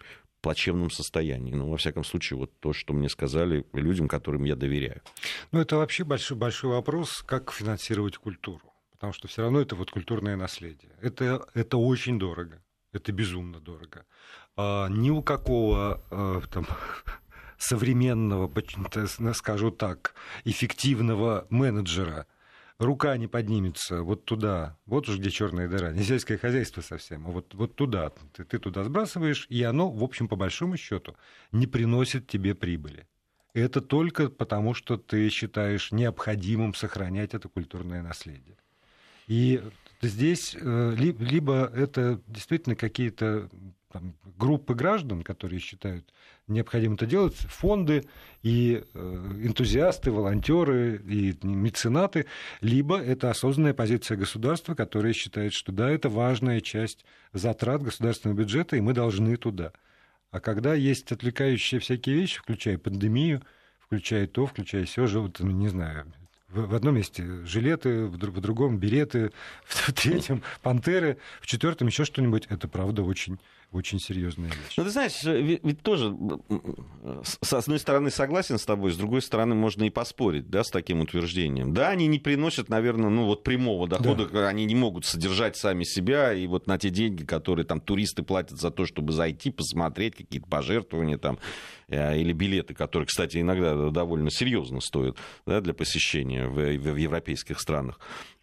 плачевном 0.45 0.91
состоянии. 0.91 1.55
Ну, 1.55 1.71
во 1.71 1.77
всяком 1.79 2.05
случае, 2.05 2.39
вот 2.39 2.51
то, 2.61 2.75
что 2.75 2.93
мне 2.93 3.09
сказали 3.09 3.65
людям, 3.73 4.09
которым 4.09 4.45
я 4.45 4.57
доверяю. 4.57 5.01
Ну, 5.53 5.61
это 5.61 5.77
вообще 5.77 6.05
большой, 6.05 6.37
большой 6.37 6.71
вопрос, 6.71 7.23
как 7.27 7.51
финансировать 7.51 8.19
культуру. 8.19 8.73
Потому 8.93 9.15
что 9.15 9.27
все 9.27 9.43
равно 9.43 9.61
это 9.61 9.75
вот 9.75 9.91
культурное 9.91 10.37
наследие. 10.37 10.93
Это, 11.01 11.47
это 11.55 11.79
очень 11.79 12.19
дорого. 12.19 12.63
Это 12.93 13.11
безумно 13.13 13.59
дорого. 13.59 14.05
А, 14.57 14.89
ни 14.89 15.09
у 15.09 15.23
какого 15.23 16.03
а, 16.11 16.43
там, 16.53 16.67
современного, 17.59 18.51
скажу 19.33 19.71
так, 19.71 20.15
эффективного 20.45 21.47
менеджера 21.49 22.27
рука 22.79 23.17
не 23.17 23.27
поднимется 23.27 24.03
вот 24.03 24.25
туда, 24.25 24.77
вот 24.87 25.09
уж 25.09 25.19
где 25.19 25.31
черная 25.31 25.69
дыра, 25.69 25.93
не 25.93 26.03
сельское 26.03 26.39
хозяйство 26.39 26.81
совсем, 26.81 27.27
а 27.27 27.31
вот, 27.31 27.55
вот 27.55 27.75
туда, 27.75 28.11
ты, 28.33 28.45
ты 28.45 28.59
туда 28.59 28.85
сбрасываешь, 28.85 29.47
и 29.49 29.63
оно, 29.63 29.91
в 29.91 30.03
общем, 30.03 30.29
по 30.29 30.37
большому 30.37 30.77
счету, 30.77 31.17
не 31.53 31.67
приносит 31.67 32.27
тебе 32.27 32.55
прибыли. 32.55 33.07
Это 33.53 33.81
только 33.81 34.29
потому, 34.29 34.75
что 34.75 34.97
ты 34.97 35.29
считаешь 35.29 35.93
необходимым 35.93 36.75
сохранять 36.75 37.35
это 37.35 37.49
культурное 37.49 38.03
наследие. 38.03 38.57
И 39.29 39.63
здесь 40.03 40.57
э, 40.61 40.95
либо 40.97 41.71
это 41.75 42.21
действительно 42.27 42.75
какие-то 42.75 43.49
группы 44.37 44.75
граждан, 44.75 45.23
которые 45.23 45.61
считают 45.61 46.13
необходимо 46.47 46.95
это 46.95 47.07
делать, 47.07 47.35
фонды 47.35 48.05
и 48.43 48.83
э, 48.93 48.99
энтузиасты, 49.43 50.11
волонтеры 50.11 51.03
и 51.07 51.37
меценаты, 51.43 52.27
либо 52.61 52.99
это 53.01 53.31
осознанная 53.31 53.75
позиция 53.75 54.17
государства, 54.17 54.75
которая 54.75 55.13
считает, 55.13 55.53
что 55.53 55.73
да, 55.73 55.91
это 55.91 56.09
важная 56.09 56.61
часть 56.61 57.05
затрат 57.33 57.83
государственного 57.83 58.39
бюджета, 58.39 58.77
и 58.77 58.81
мы 58.81 58.93
должны 58.93 59.37
туда. 59.37 59.73
А 60.31 60.41
когда 60.41 60.75
есть 60.75 61.13
отвлекающие 61.13 61.81
всякие 61.81 62.17
вещи, 62.17 62.39
включая 62.41 62.77
пандемию, 62.77 63.43
включая 63.79 64.27
то, 64.27 64.47
включая 64.47 64.85
все, 64.85 65.07
вот, 65.07 65.41
ну, 65.41 65.51
не 65.51 65.69
знаю, 65.69 66.13
в 66.55 66.75
одном 66.75 66.97
месте 66.97 67.45
жилеты, 67.45 68.07
в 68.07 68.17
другом 68.17 68.79
береты, 68.79 69.33
в 69.65 69.93
третьем 69.93 70.43
пантеры, 70.63 71.19
в 71.41 71.47
четвертом 71.47 71.89
еще 71.89 72.05
что-нибудь, 72.05 72.47
это 72.49 72.69
правда 72.69 73.03
очень 73.03 73.39
очень 73.75 73.99
серьезная 73.99 74.49
вещь. 74.49 74.77
Ну, 74.77 74.85
ты 74.85 74.91
знаешь, 74.91 75.23
ведь, 75.25 75.83
тоже, 75.83 76.17
с 77.23 77.53
одной 77.53 77.79
стороны, 77.79 78.11
согласен 78.11 78.59
с 78.59 78.65
тобой, 78.65 78.93
с 78.93 78.97
другой 78.97 79.21
стороны, 79.21 79.55
можно 79.55 79.85
и 79.85 79.91
поспорить, 79.91 80.49
да, 80.49 80.63
с 80.63 80.71
таким 80.71 81.01
утверждением. 81.01 81.75
Да, 81.75 81.89
они 81.89 82.07
не 82.07 82.19
приносят, 82.19 82.69
наверное, 82.69 83.11
ну, 83.11 83.25
вот 83.27 83.43
прямого 83.43 83.89
дохода, 83.89 84.27
да. 84.27 84.49
они 84.49 84.65
не 84.65 84.75
могут 84.75 85.05
содержать 85.05 85.57
сами 85.57 85.83
себя, 85.83 86.33
и 86.33 86.47
вот 86.47 86.67
на 86.67 86.79
те 86.79 86.91
деньги, 86.91 87.25
которые 87.25 87.67
там 87.67 87.81
туристы 87.81 88.23
платят 88.23 88.61
за 88.61 88.71
то, 88.71 88.87
чтобы 88.87 89.13
зайти, 89.13 89.51
посмотреть 89.51 90.15
какие-то 90.17 90.47
пожертвования 90.47 91.19
там, 91.19 91.39
или 91.89 92.33
билеты, 92.33 92.75
которые, 92.75 93.07
кстати, 93.07 93.39
иногда 93.39 93.91
довольно 93.91 94.31
серьезно 94.31 94.81
стоят 94.81 95.17
да, 95.47 95.61
для 95.61 95.75
посещения 95.75 96.47
в, 96.47 96.55
в 96.55 96.97
европейских 96.97 97.61
странах. 97.61 97.99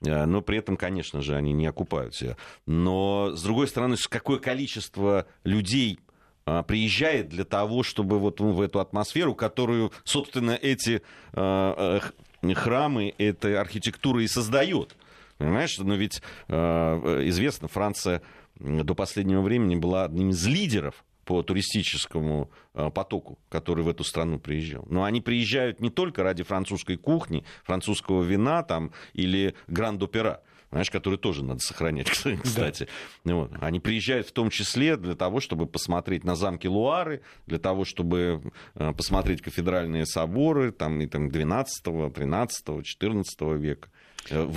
Э, 0.06 0.25
но 0.25 0.41
при 0.41 0.58
этом, 0.58 0.77
конечно 0.77 1.21
же, 1.21 1.36
они 1.36 1.54
не 1.54 1.65
окупают 1.65 2.15
себя. 2.15 2.38
Но, 2.65 3.32
с 3.36 3.43
другой 3.43 3.67
стороны, 3.67 3.95
какое 4.10 4.39
количество 4.39 5.25
людей 5.43 5.99
а, 6.45 6.63
приезжает 6.63 7.30
для 7.30 7.43
того, 7.43 7.84
чтобы 7.84 8.19
вот 8.19 8.39
в 8.39 8.62
эту 8.62 8.80
атмосферу, 8.80 9.36
которую, 9.36 9.91
собственно, 10.04 10.51
эти 10.51 11.01
а, 11.34 11.99
храмы, 12.54 13.13
эта 13.17 13.62
архитектура 13.62 14.23
и 14.23 14.27
создает. 14.27 14.95
Понимаешь, 15.38 15.77
но 15.80 15.95
ведь 15.95 16.21
известно, 16.47 17.67
Франция 17.67 18.21
до 18.60 18.93
последнего 18.93 19.41
времени 19.41 19.75
была 19.75 20.06
одним 20.06 20.30
из 20.30 20.45
лидеров 20.45 21.04
по 21.32 21.44
туристическому 21.44 22.52
потоку, 22.74 23.39
который 23.48 23.86
в 23.86 23.88
эту 23.88 24.04
страну 24.04 24.38
приезжал. 24.38 24.86
Но 24.89 25.06
они 25.06 25.22
приезжают 25.22 25.80
не 25.80 25.89
только 25.89 26.24
ради 26.24 26.44
французской 26.44 26.98
кухни, 26.98 27.46
французского 27.63 28.22
вина 28.22 28.63
там, 28.63 28.91
или 29.13 29.56
гранд-опера 29.67 30.41
знаешь, 30.72 30.89
которые 30.89 31.17
тоже 31.17 31.44
надо 31.44 31.60
сохранять, 31.60 32.10
кстати. 32.44 32.88
Да. 33.24 33.36
Вот. 33.36 33.52
Они 33.62 33.80
приезжают 33.80 34.28
в 34.28 34.32
том 34.34 34.50
числе 34.50 34.98
для 34.98 35.15
того, 35.15 35.39
чтобы 35.39 35.67
посмотреть 35.67 36.26
на 36.26 36.36
замки 36.36 36.67
Луары, 36.67 37.22
для 37.46 37.60
того, 37.60 37.86
чтобы 37.86 38.41
э, 38.76 38.94
посмотреть 38.94 39.41
кафедральные 39.41 40.06
соборы 40.06 40.72
там, 40.72 41.00
и, 41.02 41.08
там, 41.08 41.30
12, 41.30 42.13
13, 42.13 42.86
14 42.86 43.41
века, 43.58 43.89
э, 44.30 44.50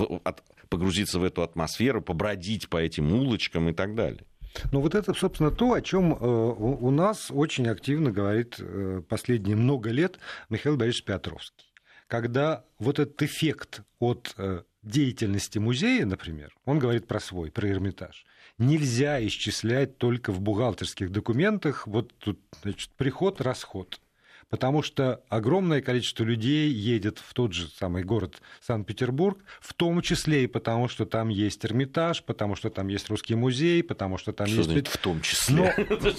погрузиться 0.69 1.19
в 1.19 1.23
эту 1.23 1.41
атмосферу, 1.41 2.01
побродить 2.01 2.69
по 2.69 2.77
этим 2.77 3.13
улочкам 3.13 3.69
и 3.69 3.73
так 3.73 3.95
далее. 3.95 4.23
Ну 4.71 4.81
вот 4.81 4.95
это, 4.95 5.13
собственно, 5.13 5.51
то, 5.51 5.73
о 5.73 5.81
чем 5.81 6.13
э, 6.13 6.17
у 6.17 6.91
нас 6.91 7.31
очень 7.31 7.67
активно 7.67 8.11
говорит 8.11 8.59
последние 9.07 9.55
много 9.55 9.89
лет 9.91 10.19
Михаил 10.49 10.77
Борисович 10.77 11.05
Петровский. 11.05 11.65
Когда 12.07 12.63
вот 12.77 12.99
этот 12.99 13.21
эффект 13.23 13.81
от 13.99 14.35
деятельности 14.83 15.57
музея, 15.57 16.05
например, 16.05 16.53
он 16.65 16.77
говорит 16.77 17.07
про 17.07 17.19
свой, 17.19 17.51
про 17.51 17.67
Эрмитаж, 17.67 18.25
нельзя 18.59 19.25
исчислять 19.25 19.97
только 19.97 20.31
в 20.31 20.39
бухгалтерских 20.39 21.11
документах, 21.11 21.87
вот 21.87 22.13
тут, 22.19 22.39
значит, 22.61 22.91
приход, 22.91 23.41
расход 23.41 23.99
потому 24.49 24.83
что 24.83 25.21
огромное 25.29 25.81
количество 25.81 26.23
людей 26.23 26.69
едет 26.69 27.19
в 27.19 27.33
тот 27.33 27.53
же 27.53 27.67
самый 27.67 28.03
город 28.03 28.41
Санкт-Петербург, 28.61 29.39
в 29.59 29.73
том 29.73 30.01
числе 30.01 30.43
и 30.43 30.47
потому, 30.47 30.87
что 30.87 31.05
там 31.05 31.29
есть 31.29 31.65
Эрмитаж, 31.65 32.23
потому 32.23 32.55
что 32.55 32.69
там 32.69 32.87
есть 32.87 33.09
Русский 33.09 33.35
музей, 33.35 33.83
потому 33.83 34.17
что 34.17 34.33
там 34.33 34.47
что 34.47 34.57
есть... 34.57 34.69
Значит, 34.69 34.87
в 34.87 34.97
том 34.97 35.21
числе? 35.21 35.75
Но 35.77 36.11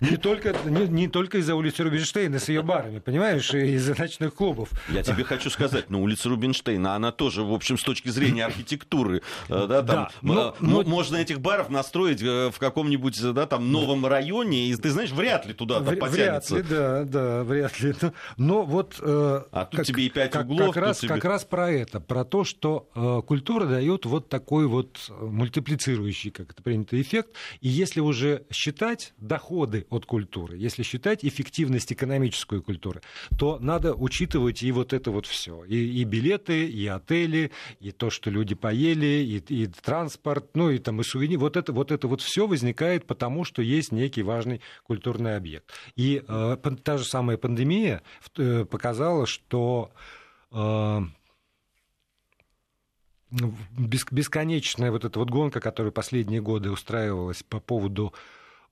не 0.00 0.16
только, 0.16 0.54
не, 0.64 0.88
не 0.88 1.08
только 1.08 1.38
из-за 1.38 1.54
улицы 1.54 1.84
Рубинштейна 1.84 2.38
с 2.38 2.48
ее 2.48 2.62
барами, 2.62 2.98
понимаешь, 2.98 3.54
и 3.54 3.74
из-за 3.74 3.98
ночных 3.98 4.34
клубов. 4.34 4.70
Я 4.88 5.02
тебе 5.02 5.24
хочу 5.24 5.48
сказать, 5.50 5.90
но 5.90 6.02
улица 6.02 6.28
Рубинштейна, 6.28 6.94
она 6.94 7.12
тоже, 7.12 7.42
в 7.44 7.52
общем, 7.52 7.78
с 7.78 7.82
точки 7.82 8.08
зрения 8.08 8.44
архитектуры, 8.44 9.22
э, 9.48 9.66
да, 9.68 9.82
там, 9.82 9.84
да, 9.84 10.10
но, 10.22 10.56
но... 10.60 10.82
можно 10.82 11.16
этих 11.16 11.40
баров 11.40 11.70
настроить 11.70 12.20
э, 12.22 12.50
в 12.50 12.58
каком-нибудь, 12.58 13.20
да, 13.32 13.46
там, 13.46 13.70
новом 13.70 14.06
районе, 14.06 14.66
и 14.66 14.76
ты 14.76 14.90
знаешь, 14.90 15.12
вряд 15.12 15.46
ли 15.46 15.54
туда 15.54 15.80
потянется. 15.80 16.54
Вряд 16.54 16.68
ли, 16.68 16.76
да, 16.76 17.04
да, 17.04 17.44
вряд 17.44 17.59
вряд 17.60 17.80
ли. 17.82 17.94
Но, 18.00 18.12
но 18.36 18.62
вот... 18.62 18.98
Э, 19.00 19.42
а 19.50 19.66
тут 19.66 19.78
как, 19.78 19.86
тебе 19.86 20.06
и 20.06 20.10
пять 20.10 20.34
углов. 20.36 20.74
Как 20.74 20.82
раз, 20.82 20.98
тебе... 21.00 21.08
как 21.08 21.24
раз 21.24 21.44
про 21.44 21.70
это, 21.70 22.00
про 22.00 22.24
то, 22.24 22.44
что 22.44 22.88
э, 22.94 23.22
культура 23.26 23.66
дает 23.66 24.06
вот 24.06 24.28
такой 24.28 24.66
вот 24.66 25.10
мультиплицирующий, 25.20 26.30
как 26.30 26.52
это 26.52 26.62
принято, 26.62 27.00
эффект. 27.00 27.30
И 27.60 27.68
если 27.68 28.00
уже 28.00 28.44
считать 28.50 29.12
доходы 29.18 29.86
от 29.90 30.06
культуры, 30.06 30.56
если 30.56 30.82
считать 30.82 31.24
эффективность 31.24 31.92
экономической 31.92 32.60
культуры, 32.60 33.02
то 33.38 33.58
надо 33.60 33.94
учитывать 33.94 34.62
и 34.62 34.72
вот 34.72 34.92
это 34.92 35.10
вот 35.10 35.26
все. 35.26 35.64
И, 35.64 36.00
и 36.00 36.04
билеты, 36.04 36.66
и 36.66 36.86
отели, 36.86 37.50
и 37.80 37.90
то, 37.90 38.10
что 38.10 38.30
люди 38.30 38.54
поели, 38.54 39.06
и, 39.06 39.62
и 39.62 39.66
транспорт, 39.66 40.50
ну 40.54 40.70
и 40.70 40.78
там 40.78 41.00
и 41.00 41.04
сувениры. 41.04 41.40
Вот 41.40 41.56
это 41.56 41.72
вот, 41.72 41.90
это 41.90 42.08
вот 42.08 42.20
все 42.20 42.46
возникает 42.46 43.06
потому, 43.06 43.44
что 43.44 43.62
есть 43.62 43.92
некий 43.92 44.22
важный 44.22 44.60
культурный 44.84 45.36
объект. 45.36 45.70
И 45.96 46.22
э, 46.26 46.56
та 46.82 46.98
же 46.98 47.04
самая 47.04 47.36
пандемия 47.36 47.49
э, 48.38 48.64
показала, 48.64 49.26
что 49.26 49.92
э, 50.52 51.00
бесконечная 53.30 54.90
вот 54.90 55.04
эта 55.04 55.18
вот 55.18 55.30
гонка, 55.30 55.60
которая 55.60 55.92
последние 55.92 56.40
годы 56.40 56.70
устраивалась 56.70 57.42
по 57.42 57.60
поводу 57.60 58.12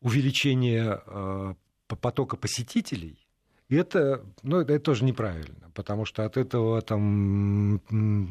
увеличения 0.01 1.01
э, 1.07 1.55
потока 1.87 2.37
посетителей, 2.37 3.28
это, 3.77 4.25
ну, 4.43 4.61
это 4.61 4.79
тоже 4.79 5.05
неправильно, 5.05 5.71
потому 5.75 6.05
что 6.05 6.25
от 6.25 6.37
этого 6.37 6.81
там 6.81 7.81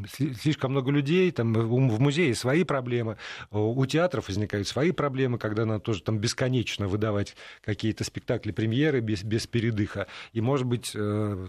слишком 0.09 0.71
много 0.71 0.91
людей, 0.91 1.31
там 1.31 1.53
в 1.53 1.99
музее 1.99 2.33
свои 2.33 2.63
проблемы, 2.63 3.17
у 3.51 3.85
театров 3.85 4.27
возникают 4.27 4.67
свои 4.67 4.91
проблемы, 4.91 5.37
когда 5.37 5.65
надо 5.65 5.79
тоже 5.79 6.01
там 6.01 6.17
бесконечно 6.17 6.87
выдавать 6.87 7.35
какие-то 7.63 8.03
спектакли, 8.03 8.51
премьеры 8.51 8.99
без, 8.99 9.23
без 9.23 9.45
передыха. 9.45 10.07
И, 10.33 10.41
может 10.41 10.65
быть, 10.65 10.91
э, 10.95 11.47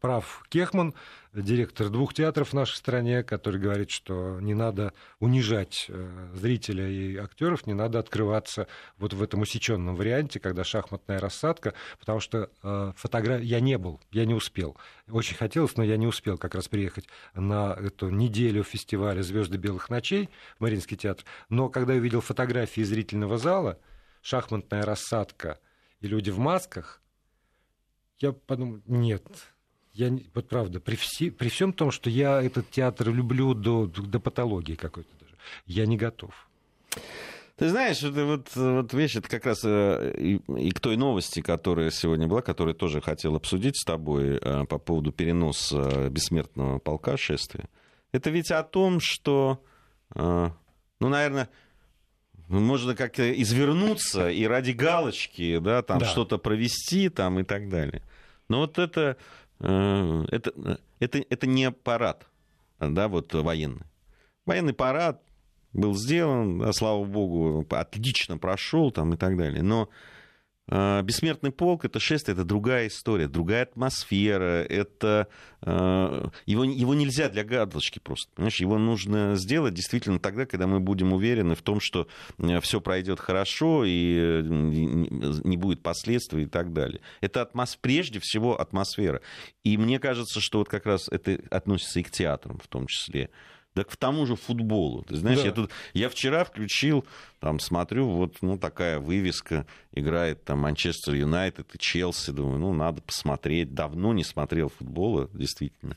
прав 0.00 0.44
Кехман, 0.48 0.94
директор 1.32 1.88
двух 1.88 2.14
театров 2.14 2.50
в 2.50 2.52
нашей 2.54 2.76
стране, 2.76 3.22
который 3.22 3.60
говорит, 3.60 3.90
что 3.90 4.40
не 4.40 4.54
надо 4.54 4.92
унижать 5.20 5.86
э, 5.88 6.30
зрителя 6.34 6.88
и 6.88 7.16
актеров, 7.16 7.66
не 7.66 7.74
надо 7.74 7.98
открываться 7.98 8.66
вот 8.96 9.12
в 9.12 9.22
этом 9.22 9.40
усеченном 9.40 9.96
варианте, 9.96 10.40
когда 10.40 10.64
шахматная 10.64 11.20
рассадка, 11.20 11.74
потому 12.00 12.20
что 12.20 12.50
э, 12.62 12.92
фотографии. 12.96 13.44
Я 13.44 13.60
не 13.60 13.78
был, 13.78 14.00
я 14.10 14.24
не 14.24 14.34
успел. 14.34 14.76
Очень 15.10 15.36
хотелось, 15.36 15.76
но 15.76 15.84
я 15.84 15.96
не 15.96 16.06
успел 16.06 16.38
как 16.38 16.54
раз 16.54 16.68
приехать 16.68 17.06
на 17.34 17.74
эту 17.74 18.10
неделю 18.10 18.62
фестиваля 18.62 19.22
«Звезды 19.22 19.58
белых 19.58 19.90
ночей» 19.90 20.28
в 20.58 20.60
Мариинский 20.60 20.96
театр. 20.96 21.24
Но 21.48 21.68
когда 21.68 21.94
я 21.94 22.00
увидел 22.00 22.20
фотографии 22.20 22.82
зрительного 22.82 23.38
зала, 23.38 23.78
шахматная 24.22 24.82
рассадка 24.82 25.58
и 26.00 26.08
люди 26.08 26.30
в 26.30 26.38
масках, 26.38 27.00
я 28.18 28.32
подумал, 28.32 28.80
нет, 28.86 29.24
я, 29.98 30.16
вот 30.32 30.48
правда, 30.48 30.78
при, 30.78 30.94
все, 30.94 31.30
при 31.30 31.48
всем 31.48 31.72
том, 31.72 31.90
что 31.90 32.08
я 32.08 32.40
этот 32.40 32.70
театр 32.70 33.10
люблю 33.10 33.52
до, 33.52 33.86
до 33.86 34.20
патологии 34.20 34.76
какой-то 34.76 35.10
даже, 35.20 35.34
я 35.66 35.86
не 35.86 35.96
готов. 35.96 36.30
Ты 37.56 37.68
знаешь, 37.70 38.00
это 38.04 38.24
вот, 38.24 38.54
вот 38.54 38.92
вещь, 38.92 39.16
это 39.16 39.28
как 39.28 39.44
раз 39.44 39.62
э, 39.64 40.14
и, 40.16 40.40
и 40.56 40.70
к 40.70 40.78
той 40.78 40.96
новости, 40.96 41.40
которая 41.42 41.90
сегодня 41.90 42.28
была, 42.28 42.40
которую 42.40 42.76
тоже 42.76 43.00
хотел 43.00 43.34
обсудить 43.34 43.76
с 43.76 43.84
тобой 43.84 44.38
э, 44.40 44.64
по 44.66 44.78
поводу 44.78 45.10
переноса 45.10 46.08
бессмертного 46.08 46.78
полка 46.78 47.16
шествия. 47.16 47.68
Это 48.12 48.30
ведь 48.30 48.52
о 48.52 48.62
том, 48.62 49.00
что, 49.00 49.60
э, 50.14 50.50
ну, 51.00 51.08
наверное, 51.08 51.48
можно 52.46 52.94
как-то 52.94 53.32
извернуться 53.32 54.30
и 54.30 54.44
ради 54.44 54.70
галочки, 54.70 55.58
да, 55.58 55.82
там 55.82 55.98
да. 55.98 56.06
что-то 56.06 56.38
провести 56.38 57.08
там 57.08 57.40
и 57.40 57.42
так 57.42 57.68
далее. 57.68 58.04
Но 58.48 58.60
вот 58.60 58.78
это, 58.78 59.16
это, 59.60 60.78
это, 61.00 61.18
это 61.18 61.46
не 61.46 61.70
парад, 61.70 62.26
да, 62.78 63.08
вот 63.08 63.34
военный. 63.34 63.86
Военный 64.46 64.72
парад, 64.72 65.22
был 65.72 65.94
сделан, 65.94 66.58
да, 66.58 66.72
слава 66.72 67.04
богу, 67.04 67.66
отлично 67.70 68.38
прошел 68.38 68.90
там 68.90 69.14
и 69.14 69.16
так 69.16 69.36
далее. 69.36 69.62
Но 69.62 69.84
э, 69.84 70.17
Бессмертный 70.68 71.50
полк 71.50 71.86
это 71.86 71.98
шествие, 71.98 72.34
это 72.34 72.44
другая 72.44 72.88
история, 72.88 73.26
другая 73.26 73.62
атмосфера, 73.62 74.62
это 74.64 75.28
э, 75.62 76.28
его, 76.44 76.64
его 76.64 76.94
нельзя 76.94 77.30
для 77.30 77.42
галочки 77.42 78.00
просто. 78.00 78.30
Понимаешь, 78.34 78.60
его 78.60 78.76
нужно 78.76 79.36
сделать 79.36 79.72
действительно 79.72 80.18
тогда, 80.18 80.44
когда 80.44 80.66
мы 80.66 80.80
будем 80.80 81.14
уверены 81.14 81.54
в 81.54 81.62
том, 81.62 81.80
что 81.80 82.06
э, 82.36 82.60
все 82.60 82.82
пройдет 82.82 83.18
хорошо 83.18 83.84
и 83.86 84.42
не 84.42 85.56
будет 85.56 85.82
последствий 85.82 86.42
и 86.42 86.46
так 86.46 86.74
далее. 86.74 87.00
Это 87.22 87.40
атмос... 87.40 87.76
прежде 87.76 88.20
всего 88.20 88.60
атмосфера. 88.60 89.22
И 89.64 89.78
мне 89.78 89.98
кажется, 89.98 90.40
что 90.40 90.58
вот 90.58 90.68
как 90.68 90.84
раз 90.84 91.08
это 91.08 91.40
относится 91.50 92.00
и 92.00 92.02
к 92.02 92.10
театрам 92.10 92.58
в 92.58 92.68
том 92.68 92.86
числе 92.88 93.30
к 93.84 93.96
тому 93.96 94.26
же 94.26 94.36
футболу. 94.36 95.02
Ты 95.02 95.16
знаешь, 95.16 95.40
да. 95.40 95.46
я, 95.46 95.52
тут, 95.52 95.70
я 95.94 96.08
вчера 96.08 96.44
включил, 96.44 97.04
там 97.40 97.60
смотрю, 97.60 98.08
вот 98.08 98.36
ну, 98.40 98.58
такая 98.58 98.98
вывеска, 98.98 99.66
играет 99.92 100.44
там 100.44 100.60
Манчестер 100.60 101.14
Юнайтед 101.14 101.74
и 101.74 101.78
Челси. 101.78 102.30
Думаю, 102.30 102.58
ну, 102.58 102.72
надо 102.72 103.02
посмотреть. 103.02 103.74
Давно 103.74 104.12
не 104.12 104.24
смотрел 104.24 104.68
футбола, 104.68 105.28
действительно. 105.32 105.96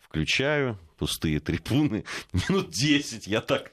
Включаю, 0.00 0.78
пустые 0.98 1.40
трибуны, 1.40 2.04
минут 2.32 2.70
10, 2.70 3.26
я 3.26 3.40
так 3.40 3.72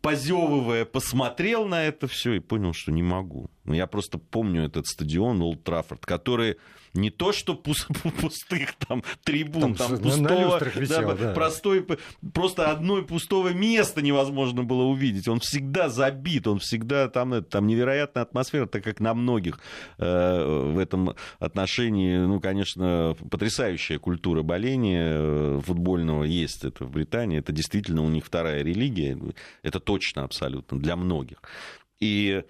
позевывая, 0.00 0.84
посмотрел 0.84 1.66
на 1.66 1.84
это 1.84 2.06
все 2.06 2.34
и 2.34 2.40
понял, 2.40 2.72
что 2.74 2.92
не 2.92 3.02
могу. 3.02 3.50
Ну, 3.64 3.74
я 3.74 3.86
просто 3.86 4.18
помню 4.18 4.64
этот 4.64 4.86
стадион 4.86 5.40
Олд 5.42 5.62
Траффорд, 5.62 6.04
который 6.04 6.56
не 6.94 7.10
то 7.10 7.32
что 7.32 7.54
пустых 8.20 8.74
там 8.86 9.02
трибун, 9.24 9.74
там, 9.74 9.88
там 9.88 9.98
пустого, 9.98 10.64
висел, 10.76 11.08
да, 11.08 11.14
да. 11.14 11.32
простой, 11.32 11.86
просто 12.34 12.70
одной 12.70 13.04
пустого 13.04 13.52
места 13.52 14.02
невозможно 14.02 14.62
было 14.64 14.82
увидеть. 14.82 15.28
Он 15.28 15.40
всегда 15.40 15.88
забит, 15.88 16.46
он 16.46 16.58
всегда 16.58 17.08
там, 17.08 17.42
там 17.44 17.66
невероятная 17.66 18.24
атмосфера, 18.24 18.66
так 18.66 18.84
как 18.84 19.00
на 19.00 19.14
многих 19.14 19.60
э, 19.98 20.72
в 20.72 20.78
этом 20.78 21.14
отношении, 21.38 22.18
ну, 22.18 22.40
конечно, 22.40 23.16
потрясающая 23.30 23.98
культура 23.98 24.42
боления 24.42 25.14
э, 25.14 25.60
футбольного 25.64 26.24
есть 26.24 26.64
это 26.64 26.84
в 26.84 26.90
Британии. 26.90 27.38
Это 27.38 27.52
действительно 27.52 28.02
у 28.02 28.08
них 28.08 28.26
вторая 28.26 28.62
религия. 28.62 29.18
Это 29.62 29.80
точно 29.80 30.24
абсолютно 30.24 30.78
для 30.78 30.96
многих. 30.96 31.38
И 32.00 32.42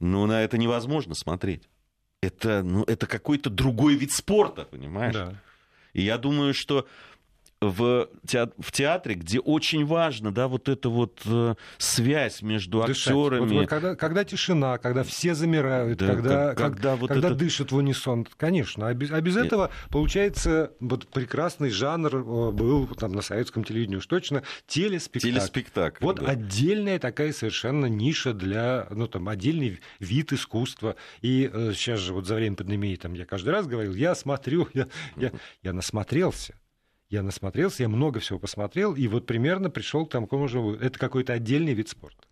ну, 0.00 0.26
на 0.26 0.42
это 0.42 0.58
невозможно 0.58 1.14
смотреть 1.14 1.68
это, 2.20 2.62
ну, 2.62 2.84
это 2.84 3.06
какой-то 3.06 3.50
другой 3.50 3.94
вид 3.94 4.12
спорта, 4.12 4.64
понимаешь? 4.64 5.14
Да. 5.14 5.34
И 5.92 6.02
я 6.02 6.18
думаю, 6.18 6.54
что 6.54 6.86
в, 7.60 8.08
театре, 8.24 9.16
где 9.16 9.40
очень 9.40 9.84
важно, 9.84 10.32
да, 10.32 10.46
вот 10.46 10.68
эта 10.68 10.88
вот 10.88 11.20
э, 11.26 11.54
связь 11.78 12.40
между 12.42 12.82
Дышать. 12.82 13.08
актерами. 13.08 13.40
Вот, 13.40 13.52
вот, 13.52 13.68
когда, 13.68 13.96
когда 13.96 14.24
тишина, 14.24 14.78
когда 14.78 15.02
все 15.02 15.34
замирают, 15.34 15.98
да, 15.98 16.06
когда, 16.06 16.48
как, 16.48 16.58
когда, 16.58 16.90
как, 16.92 17.00
вот 17.00 17.08
когда 17.08 17.28
это... 17.28 17.36
дышат 17.36 17.72
в 17.72 17.76
унисон, 17.76 18.26
конечно. 18.36 18.86
А 18.86 18.94
без, 18.94 19.10
а 19.10 19.20
без 19.20 19.36
этого 19.36 19.70
получается 19.90 20.72
вот 20.78 21.08
прекрасный 21.08 21.70
жанр 21.70 22.16
э, 22.16 22.50
был 22.52 22.86
там 22.88 23.12
на 23.12 23.22
советском 23.22 23.64
телевидении 23.64 23.96
уж 23.96 24.06
точно 24.06 24.44
телеспектакль. 24.66 25.34
Телеспектакль. 25.34 26.04
Вот 26.04 26.20
да. 26.20 26.26
отдельная 26.26 27.00
такая 27.00 27.32
совершенно 27.32 27.86
ниша 27.86 28.34
для, 28.34 28.86
ну 28.90 29.08
там 29.08 29.28
отдельный 29.28 29.80
вид 29.98 30.32
искусства. 30.32 30.94
И 31.22 31.50
э, 31.52 31.72
сейчас 31.74 31.98
же 31.98 32.12
вот 32.12 32.26
за 32.26 32.36
время 32.36 32.54
пандемии 32.54 32.94
там 32.94 33.14
я 33.14 33.24
каждый 33.24 33.50
раз 33.50 33.66
говорил, 33.66 33.94
я 33.94 34.14
смотрю, 34.14 34.68
я, 34.74 34.86
я, 35.16 35.32
я 35.62 35.72
насмотрелся 35.72 36.54
я 37.10 37.22
насмотрелся, 37.22 37.82
я 37.82 37.88
много 37.88 38.20
всего 38.20 38.38
посмотрел, 38.38 38.94
и 38.94 39.08
вот 39.08 39.26
примерно 39.26 39.70
пришел 39.70 40.06
к 40.06 40.10
тому 40.10 40.48
же 40.48 40.60
Это 40.80 40.98
какой-то 40.98 41.32
отдельный 41.32 41.74
вид 41.74 41.88
спорта. 41.88 42.24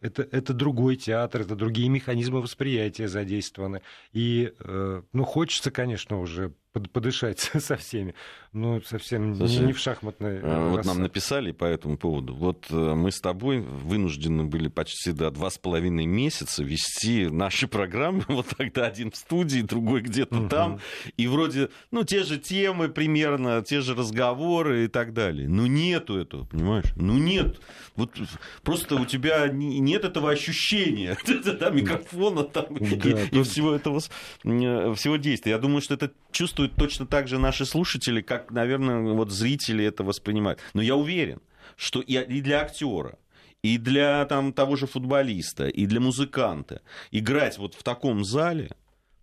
Это, 0.00 0.22
это 0.22 0.54
другой 0.54 0.96
театр, 0.96 1.42
это 1.42 1.56
другие 1.56 1.88
механизмы 1.88 2.40
восприятия 2.40 3.06
задействованы. 3.06 3.82
И, 4.12 4.52
э, 4.58 5.02
ну, 5.12 5.24
хочется, 5.24 5.70
конечно, 5.70 6.18
уже 6.20 6.54
подышать 6.72 7.38
со 7.58 7.76
всеми. 7.76 8.14
Ну, 8.52 8.80
совсем 8.82 9.34
Слушай, 9.34 9.60
не, 9.60 9.66
не 9.66 9.72
в 9.72 9.78
шахматной 9.78 10.40
а, 10.42 10.70
Вот 10.70 10.84
нам 10.84 11.02
написали 11.02 11.52
по 11.52 11.64
этому 11.64 11.96
поводу. 11.96 12.34
Вот 12.34 12.66
э, 12.70 12.74
мы 12.74 13.10
с 13.12 13.20
тобой 13.20 13.60
вынуждены 13.60 14.44
были 14.44 14.68
почти 14.68 15.12
до 15.12 15.30
два 15.30 15.50
с 15.50 15.58
половиной 15.58 16.06
месяца 16.06 16.62
вести 16.62 17.26
наши 17.26 17.68
программы. 17.68 18.24
Вот 18.40 18.46
тогда 18.56 18.86
один 18.86 19.10
в 19.10 19.16
студии, 19.16 19.60
другой 19.60 20.00
где-то 20.00 20.38
угу. 20.38 20.48
там. 20.48 20.80
И 21.16 21.26
вроде, 21.26 21.68
ну, 21.90 22.04
те 22.04 22.22
же 22.22 22.38
темы 22.38 22.88
примерно, 22.88 23.62
те 23.62 23.80
же 23.80 23.94
разговоры 23.94 24.84
и 24.84 24.88
так 24.88 25.12
далее. 25.12 25.48
Но 25.48 25.66
нету 25.66 26.16
этого, 26.16 26.44
понимаешь? 26.44 26.86
Ну, 26.96 27.18
нет. 27.18 27.60
Вот 27.96 28.16
просто 28.62 28.96
у 28.96 29.04
тебя 29.04 29.48
нет 29.48 30.04
этого 30.04 30.30
ощущения 30.30 31.18
да, 31.60 31.70
микрофона 31.70 32.44
там, 32.44 32.76
и, 32.76 33.42
всего 33.42 33.74
этого 33.74 34.00
э, 34.44 34.94
всего 34.94 35.16
действия. 35.16 35.52
Я 35.52 35.58
думаю, 35.58 35.82
что 35.82 35.94
это 35.94 36.12
чувствуют 36.60 36.76
точно 36.76 37.06
так 37.06 37.28
же 37.28 37.38
наши 37.38 37.64
слушатели, 37.64 38.20
как 38.20 38.50
наверное, 38.50 39.14
вот 39.14 39.30
зрители 39.30 39.84
это 39.84 40.04
воспринимают. 40.04 40.60
Но 40.74 40.82
я 40.82 40.94
уверен, 40.94 41.40
что 41.76 42.00
и 42.00 42.40
для 42.42 42.60
актера, 42.60 43.18
и 43.62 43.78
для 43.78 44.24
там, 44.26 44.52
того 44.52 44.76
же 44.76 44.86
футболиста, 44.86 45.68
и 45.68 45.86
для 45.86 46.00
музыканта 46.00 46.82
играть 47.12 47.58
вот 47.58 47.74
в 47.74 47.82
таком 47.82 48.24
зале, 48.24 48.70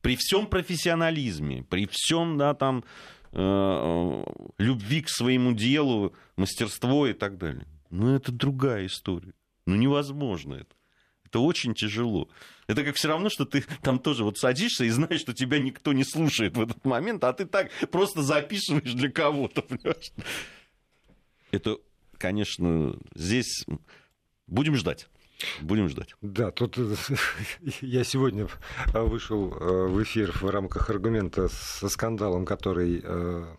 при 0.01 0.15
всем 0.15 0.47
профессионализме, 0.47 1.63
при 1.63 1.87
всем, 1.91 2.37
да, 2.37 2.53
там, 2.53 2.83
э, 3.33 4.23
любви 4.57 5.01
к 5.01 5.09
своему 5.09 5.53
делу, 5.53 6.13
мастерство 6.37 7.07
и 7.07 7.13
так 7.13 7.37
далее. 7.37 7.65
Ну, 7.91 8.15
это 8.15 8.31
другая 8.31 8.85
история. 8.85 9.33
Ну, 9.65 9.75
невозможно 9.75 10.55
это. 10.55 10.75
Это 11.25 11.39
очень 11.39 11.73
тяжело. 11.73 12.29
Это 12.67 12.83
как 12.83 12.95
все 12.97 13.07
равно, 13.07 13.29
что 13.29 13.45
ты 13.45 13.63
там 13.81 13.97
тоже 13.97 14.23
вот 14.25 14.37
садишься 14.37 14.83
и 14.83 14.89
знаешь, 14.89 15.21
что 15.21 15.33
тебя 15.33 15.57
никто 15.59 15.93
не 15.93 16.03
слушает 16.03 16.57
в 16.57 16.61
этот 16.61 16.83
момент, 16.83 17.23
а 17.23 17.31
ты 17.31 17.45
так 17.45 17.71
просто 17.91 18.21
записываешь 18.21 18.93
для 18.93 19.09
кого-то, 19.09 19.61
понимаешь? 19.61 20.11
Это, 21.51 21.77
конечно, 22.17 22.97
здесь 23.15 23.65
будем 24.47 24.75
ждать. 24.75 25.07
Будем 25.61 25.87
ждать. 25.89 26.15
Да, 26.21 26.51
тут 26.51 26.77
э, 26.77 26.95
я 27.81 28.03
сегодня 28.03 28.47
вышел 28.93 29.53
э, 29.53 29.87
в 29.87 30.01
эфир 30.01 30.31
в 30.31 30.49
рамках 30.49 30.89
аргумента 30.89 31.47
со 31.47 31.89
скандалом, 31.89 32.45
который 32.45 33.01
э, 33.03 33.55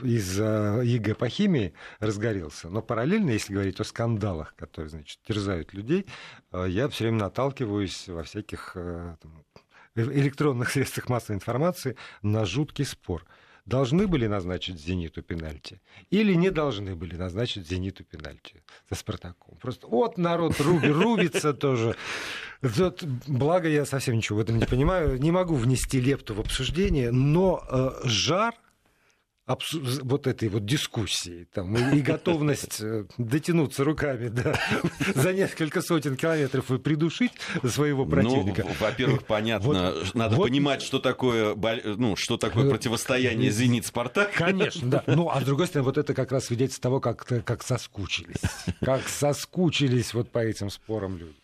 из-за 0.00 0.80
ЕГЭ 0.82 1.14
по 1.14 1.28
химии 1.28 1.74
разгорелся. 2.00 2.70
Но 2.70 2.80
параллельно, 2.80 3.30
если 3.30 3.52
говорить 3.52 3.80
о 3.80 3.84
скандалах, 3.84 4.54
которые, 4.56 4.88
значит, 4.88 5.20
терзают 5.26 5.74
людей, 5.74 6.06
я 6.52 6.88
все 6.88 7.04
время 7.04 7.18
наталкиваюсь 7.18 8.08
во 8.08 8.22
всяких 8.22 8.72
там, 8.74 9.44
электронных 9.94 10.70
средствах 10.70 11.08
массовой 11.08 11.36
информации 11.36 11.96
на 12.22 12.44
жуткий 12.46 12.84
спор– 12.84 13.24
должны 13.66 14.06
были 14.06 14.26
назначить 14.26 14.78
«Зениту» 14.78 15.22
пенальти 15.22 15.80
или 16.10 16.34
не 16.34 16.50
должны 16.50 16.94
были 16.94 17.16
назначить 17.16 17.68
«Зениту» 17.68 18.04
пенальти 18.04 18.62
за 18.90 18.96
«Спартаком». 18.96 19.56
Просто 19.60 19.86
вот 19.86 20.18
народ 20.18 20.60
руби, 20.60 20.88
рубится 20.88 21.54
тоже. 21.54 21.96
Тут, 22.60 23.04
благо 23.26 23.68
я 23.68 23.84
совсем 23.84 24.16
ничего 24.16 24.38
в 24.38 24.42
этом 24.42 24.58
не 24.58 24.66
понимаю, 24.66 25.20
не 25.20 25.30
могу 25.30 25.54
внести 25.54 26.00
лепту 26.00 26.34
в 26.34 26.40
обсуждение, 26.40 27.10
но 27.10 27.62
э, 27.70 27.90
жар 28.04 28.54
вот 29.46 30.26
этой 30.26 30.48
вот 30.48 30.64
дискуссии 30.64 31.46
там, 31.52 31.76
и, 31.76 31.98
и 31.98 32.00
готовность 32.00 32.80
э, 32.80 33.04
дотянуться 33.18 33.84
руками 33.84 34.28
да, 34.28 34.58
за 35.14 35.34
несколько 35.34 35.82
сотен 35.82 36.16
километров 36.16 36.70
и 36.70 36.78
придушить 36.78 37.32
своего 37.62 38.04
ну, 38.04 38.10
противника. 38.10 38.64
Ну, 38.66 38.70
во-первых, 38.80 39.24
понятно, 39.24 39.66
вот, 39.66 40.14
надо 40.14 40.36
вот, 40.36 40.48
понимать, 40.48 40.80
что 40.80 40.98
такое, 40.98 41.54
ну, 41.84 42.16
что 42.16 42.38
такое 42.38 42.66
э, 42.66 42.70
противостояние 42.70 43.50
«Зенит-Спартак». 43.50 44.32
Конечно, 44.32 44.88
да. 44.88 45.04
Ну, 45.06 45.28
а 45.28 45.40
с 45.40 45.44
другой 45.44 45.66
стороны, 45.66 45.84
вот 45.84 45.98
это 45.98 46.14
как 46.14 46.32
раз 46.32 46.46
свидетельство 46.46 46.84
того, 46.84 47.00
как, 47.00 47.26
как 47.44 47.62
соскучились. 47.62 48.40
Как 48.80 49.08
соскучились 49.08 50.14
вот 50.14 50.30
по 50.30 50.38
этим 50.38 50.70
спорам 50.70 51.18
люди. 51.18 51.34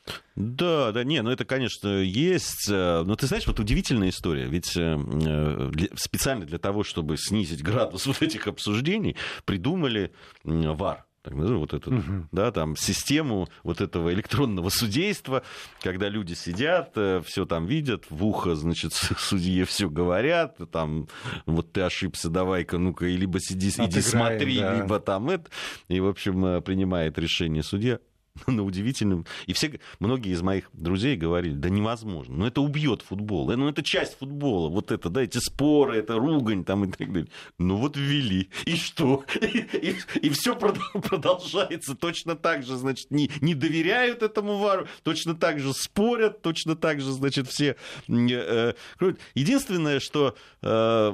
Да, 0.40 0.92
да, 0.92 1.04
не, 1.04 1.22
ну 1.22 1.30
это, 1.30 1.44
конечно, 1.44 1.88
есть. 2.02 2.68
Э, 2.70 3.02
но 3.04 3.14
ты 3.16 3.26
знаешь, 3.26 3.46
вот 3.46 3.60
удивительная 3.60 4.10
история. 4.10 4.46
Ведь 4.46 4.72
для, 4.74 5.88
специально 5.94 6.44
для 6.44 6.58
того, 6.58 6.84
чтобы 6.84 7.16
снизить 7.16 7.62
градус 7.62 8.06
вот 8.06 8.22
этих 8.22 8.46
обсуждений, 8.46 9.16
придумали 9.44 10.12
ВАР 10.44 11.04
вот 11.24 11.74
эту, 11.74 11.94
угу. 11.94 12.28
да, 12.32 12.50
там, 12.50 12.76
систему 12.76 13.48
вот 13.62 13.80
этого 13.80 14.12
электронного 14.12 14.68
судейства, 14.70 15.42
когда 15.82 16.08
люди 16.08 16.34
сидят, 16.34 16.92
э, 16.96 17.22
все 17.24 17.44
там 17.44 17.66
видят, 17.66 18.04
в 18.10 18.24
ухо, 18.24 18.54
значит, 18.54 18.92
судье 19.18 19.64
все 19.64 19.88
говорят, 19.88 20.58
там, 20.72 21.08
вот 21.46 21.72
ты 21.72 21.82
ошибся, 21.82 22.30
давай-ка, 22.30 22.78
ну-ка, 22.78 23.06
либо 23.06 23.38
сиди, 23.40 23.68
Отыграем, 23.68 23.90
иди 23.90 24.00
смотри, 24.00 24.60
да. 24.60 24.74
либо 24.74 25.00
там 25.00 25.28
это, 25.28 25.50
и, 25.88 26.00
в 26.00 26.06
общем, 26.06 26.44
э, 26.44 26.60
принимает 26.60 27.18
решение 27.18 27.62
судья. 27.62 27.98
на 28.46 28.62
удивительном. 28.62 29.26
И 29.46 29.52
все, 29.52 29.80
многие 29.98 30.32
из 30.32 30.42
моих 30.42 30.70
друзей 30.72 31.16
говорили, 31.16 31.54
да 31.54 31.68
невозможно, 31.68 32.36
ну 32.36 32.46
это 32.46 32.60
убьет 32.60 33.02
футбол, 33.02 33.50
ну 33.50 33.68
это 33.68 33.82
часть 33.82 34.18
футбола, 34.18 34.68
вот 34.68 34.90
это, 34.90 35.08
да, 35.10 35.22
эти 35.22 35.38
споры, 35.38 35.98
это 35.98 36.14
ругань 36.14 36.64
там 36.64 36.84
и 36.84 36.92
так 36.92 37.12
далее. 37.12 37.30
Ну 37.58 37.76
вот 37.76 37.96
ввели, 37.96 38.50
и 38.64 38.76
что? 38.76 39.24
И, 39.40 39.58
и, 39.58 39.96
и 40.22 40.30
все 40.30 40.54
продолжается 40.56 41.94
точно 41.94 42.36
так 42.36 42.62
же, 42.62 42.76
значит, 42.76 43.10
не, 43.10 43.30
не 43.40 43.54
доверяют 43.54 44.22
этому 44.22 44.58
вару, 44.58 44.86
точно 45.02 45.34
так 45.34 45.58
же 45.58 45.72
спорят, 45.72 46.42
точно 46.42 46.76
так 46.76 47.00
же, 47.00 47.12
значит, 47.12 47.48
все... 47.48 47.76
Э, 48.08 48.74
э, 49.00 49.14
единственное, 49.34 50.00
что, 50.00 50.36
э, 50.62 51.12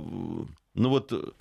ну 0.75 0.89
вот, 0.89 1.37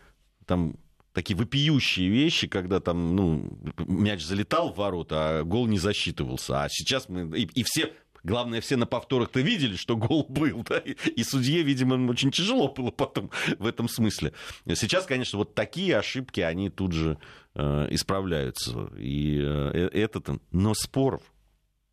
там 0.45 0.75
такие 1.15 1.35
вопиющие 1.35 2.09
вещи, 2.09 2.47
когда 2.47 2.79
там, 2.79 3.15
ну, 3.15 3.57
мяч 3.87 4.21
залетал 4.23 4.73
в 4.73 4.77
ворота, 4.77 5.39
а 5.39 5.43
гол 5.43 5.65
не 5.65 5.79
засчитывался. 5.79 6.63
А 6.63 6.69
сейчас 6.69 7.09
мы... 7.09 7.35
И, 7.37 7.43
и 7.45 7.63
все 7.63 7.91
Главное, 8.23 8.59
все 8.59 8.75
на 8.75 8.87
повторах-то 8.87 9.39
видели, 9.39 9.75
что 9.75 9.95
гол 9.95 10.25
был, 10.27 10.63
да, 10.67 10.79
и, 10.79 10.93
и 10.93 11.23
судье, 11.23 11.61
видимо, 11.61 12.09
очень 12.09 12.31
тяжело 12.31 12.67
было 12.69 12.89
потом 12.89 13.29
в 13.59 13.67
этом 13.67 13.87
смысле. 13.87 14.33
Сейчас, 14.65 15.05
конечно, 15.05 15.37
вот 15.37 15.53
такие 15.53 15.95
ошибки, 15.95 16.41
они 16.41 16.71
тут 16.71 16.93
же 16.93 17.19
э, 17.53 17.87
исправляются. 17.91 18.89
И 18.97 19.37
э, 19.39 19.89
э 19.93 19.99
это, 19.99 20.39
но 20.49 20.73
споров, 20.73 21.21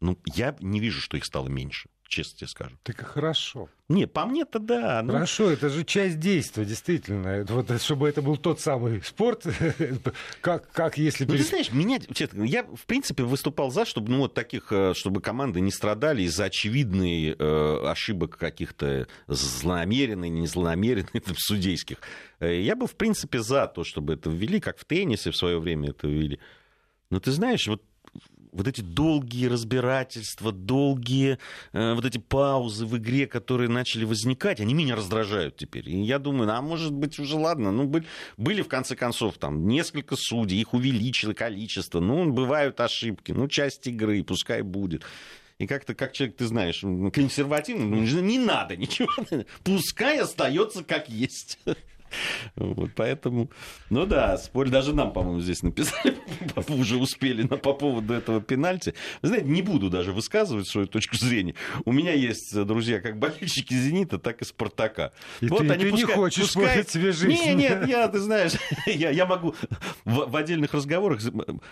ну, 0.01 0.19
я 0.35 0.57
не 0.61 0.81
вижу, 0.81 1.03
что 1.03 1.19
их 1.19 1.27
стало 1.27 1.49
меньше 1.49 1.91
честно 2.13 2.39
тебе 2.39 2.49
скажу. 2.49 2.77
Так 2.83 3.01
и 3.01 3.05
хорошо. 3.05 3.69
Не, 3.93 4.07
по 4.07 4.25
мне-то 4.25 4.59
да. 4.59 5.03
Ну... 5.03 5.13
Хорошо, 5.13 5.51
это 5.51 5.69
же 5.69 5.85
часть 5.85 6.19
действия, 6.19 6.65
действительно. 6.65 7.45
Вот, 7.47 7.81
чтобы 7.83 8.09
это 8.09 8.23
был 8.23 8.39
тот 8.39 8.59
самый 8.59 9.03
спорт, 9.03 9.47
как, 10.41 10.71
как 10.73 10.97
если... 10.97 11.27
Ну, 11.27 11.37
ты 11.37 11.43
знаешь, 11.43 11.71
меня, 11.73 11.99
я, 12.45 12.65
в 12.65 12.87
принципе, 12.87 13.23
выступал 13.23 13.71
за, 13.71 13.85
чтобы, 13.85 14.11
ну, 14.11 14.19
вот 14.21 14.33
таких, 14.33 14.73
э, 14.73 14.95
чтобы 14.95 15.21
команды 15.21 15.61
не 15.61 15.71
страдали 15.71 16.23
из-за 16.23 16.45
очевидной 16.45 17.37
э, 17.39 17.87
ошибок 17.87 18.39
каких-то 18.39 19.07
злонамеренных, 19.29 20.31
не 20.31 20.47
злонамеренных, 20.47 21.11
там, 21.25 21.35
судейских. 21.37 21.99
Э, 22.41 22.59
я 22.59 22.75
был, 22.77 22.87
в 22.87 22.95
принципе, 22.95 23.41
за 23.41 23.67
то, 23.67 23.85
чтобы 23.85 24.15
это 24.15 24.31
ввели, 24.31 24.59
как 24.59 24.79
в 24.79 24.87
теннисе 24.87 25.33
в 25.33 25.37
свое 25.37 25.59
время 25.59 25.91
это 25.91 26.07
ввели. 26.07 26.41
Но 27.11 27.21
ты 27.21 27.31
знаешь, 27.31 27.67
вот 27.67 27.83
вот 28.53 28.69
эти 28.69 28.83
долгие 28.83 29.47
разбирательства, 29.47 30.53
долгие 30.53 31.39
э, 31.73 31.95
вот 31.95 32.05
эти 32.05 32.19
паузы 32.19 32.87
в 32.87 32.97
игре, 32.99 33.27
которые 33.27 33.69
начали 33.69 34.05
возникать, 34.05 34.61
они 34.61 34.75
меня 34.75 34.95
раздражают 34.95 35.57
теперь. 35.57 35.89
И 35.89 36.03
я 36.03 36.19
думаю, 36.19 36.51
а 36.51 36.61
может 36.61 36.93
быть 36.93 37.19
уже 37.19 37.37
ладно, 37.37 37.73
ну 37.73 37.85
были, 37.85 38.07
были 38.37 38.63
в 38.63 38.69
конце 38.69 38.95
концов 38.95 39.39
там 39.39 39.67
несколько 39.67 40.17
судей, 40.17 40.61
их 40.61 40.75
увеличило 40.75 41.33
количество, 41.33 42.01
ну 42.01 42.31
бывают 42.31 42.79
ошибки, 42.81 43.33
ну 43.33 43.49
часть 43.49 43.87
игры, 43.87 44.23
пускай 44.23 44.63
будет. 44.63 45.03
И 45.59 45.67
как-то, 45.67 45.95
как 45.95 46.13
человек, 46.13 46.37
ты 46.37 46.47
знаешь, 46.47 46.81
консервативный, 47.13 47.85
ну, 47.85 48.21
не 48.21 48.39
надо 48.39 48.77
ничего, 48.77 49.09
пускай 49.65 50.19
остается 50.19 50.83
как 50.83 51.09
есть. 51.09 51.59
Вот, 52.57 52.91
поэтому, 52.95 53.51
ну 53.91 54.07
да, 54.07 54.37
спорь, 54.39 54.69
даже 54.69 54.95
нам, 54.95 55.13
по-моему, 55.13 55.41
здесь 55.41 55.63
написали, 55.63 56.17
уже 56.69 56.97
успели 56.97 57.43
на, 57.43 57.57
по 57.57 57.73
поводу 57.73 58.15
этого 58.15 58.41
пенальти. 58.41 58.95
Вы 59.23 59.29
знаете, 59.29 59.49
не 59.49 59.63
буду 59.63 59.91
даже 59.91 60.13
высказывать 60.13 60.69
свою 60.69 60.87
точку 60.87 61.17
зрения. 61.17 61.55
У 61.85 61.93
меня 61.93 62.13
есть 62.13 62.55
друзья 62.65 63.01
как 63.01 63.19
болельщики 63.19 63.75
«Зенита», 63.75 64.19
так 64.19 64.43
и 64.43 64.45
«Спартака». 64.45 65.13
И 65.41 65.47
вот 65.47 65.61
ты, 65.61 65.71
они 65.71 65.85
ты 65.85 65.91
пускай, 65.91 66.09
не 66.09 66.15
хочешь 66.15 66.53
пускай... 66.53 66.85
себе 66.85 67.13
жизнь. 67.13 67.43
Не, 67.45 67.55
нет, 67.55 67.87
я, 67.87 68.09
ты 68.09 68.19
знаешь, 68.19 68.53
я, 68.87 69.11
я 69.11 69.27
могу 69.27 69.55
в, 70.05 70.31
в 70.31 70.37
отдельных 70.37 70.75
разговорах 70.75 71.21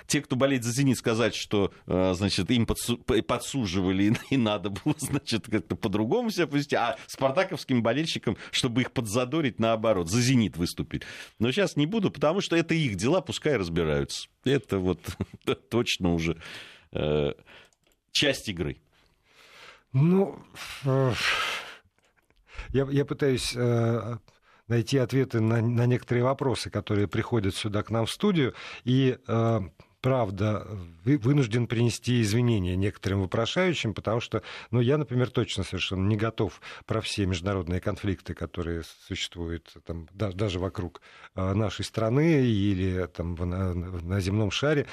те, 0.07 0.21
кто 0.21 0.37
болеет 0.37 0.65
за 0.65 0.73
«Зенит», 0.73 0.99
сказать, 0.99 1.35
что, 1.35 1.73
э, 1.87 2.13
значит, 2.15 2.51
им 2.51 2.67
подсу, 2.67 2.99
подсуживали 2.99 4.05
и, 4.05 4.35
и 4.35 4.37
надо 4.37 4.71
было, 4.71 4.95
значит, 4.99 5.47
как-то 5.47 5.77
по-другому 5.77 6.31
себя 6.31 6.47
повести, 6.47 6.75
а 6.75 6.97
спартаковским 7.07 7.83
болельщикам, 7.83 8.37
чтобы 8.51 8.83
их 8.83 8.93
подзадорить, 8.93 9.59
наоборот, 9.59 10.11
за 10.11 10.21
«Зенит» 10.31 10.57
выступить. 10.57 11.03
Но 11.39 11.51
сейчас 11.51 11.77
не 11.77 11.87
буду, 11.87 12.11
потому 12.11 12.41
что 12.41 12.57
это 12.57 12.75
их 12.75 12.95
дела, 12.95 13.21
пускай 13.21 13.57
разбираются. 13.57 14.29
Это 14.45 14.79
вот 14.79 15.01
точно 15.71 16.15
уже 16.15 16.41
э, 16.93 17.33
часть 18.13 18.49
игры. 18.49 18.77
Ну, 19.93 20.39
я, 20.85 21.19
я 22.69 23.05
пытаюсь 23.05 23.53
э, 23.57 24.19
найти 24.69 24.99
ответы 24.99 25.41
на, 25.41 25.61
на 25.61 25.87
некоторые 25.87 26.23
вопросы, 26.23 26.71
которые 26.71 27.09
приходят 27.09 27.57
сюда 27.57 27.83
к 27.83 27.91
нам 27.91 28.07
в 28.07 28.11
студию. 28.11 28.55
И 28.85 29.19
э, 29.27 29.61
правда, 30.01 30.67
вынужден 31.05 31.67
принести 31.67 32.23
извинения 32.23 32.77
некоторым 32.77 33.23
вопрошающим, 33.23 33.95
потому 33.95 34.21
что, 34.21 34.43
ну, 34.71 34.81
я, 34.81 34.99
например, 34.99 35.31
точно 35.31 35.65
совершенно 35.65 36.07
не 36.07 36.17
готов 36.17 36.61
про 36.87 37.01
все 37.01 37.27
международные 37.27 37.81
конфликты, 37.81 38.35
которые 38.35 38.83
существуют 39.07 39.73
там, 39.85 40.09
даже 40.13 40.59
вокруг 40.59 41.01
а, 41.35 41.55
нашей 41.55 41.85
страны 41.85 42.43
или 42.45 43.07
там, 43.07 43.35
на, 43.35 43.75
на 43.75 44.21
земном 44.21 44.51
шаре, 44.51 44.87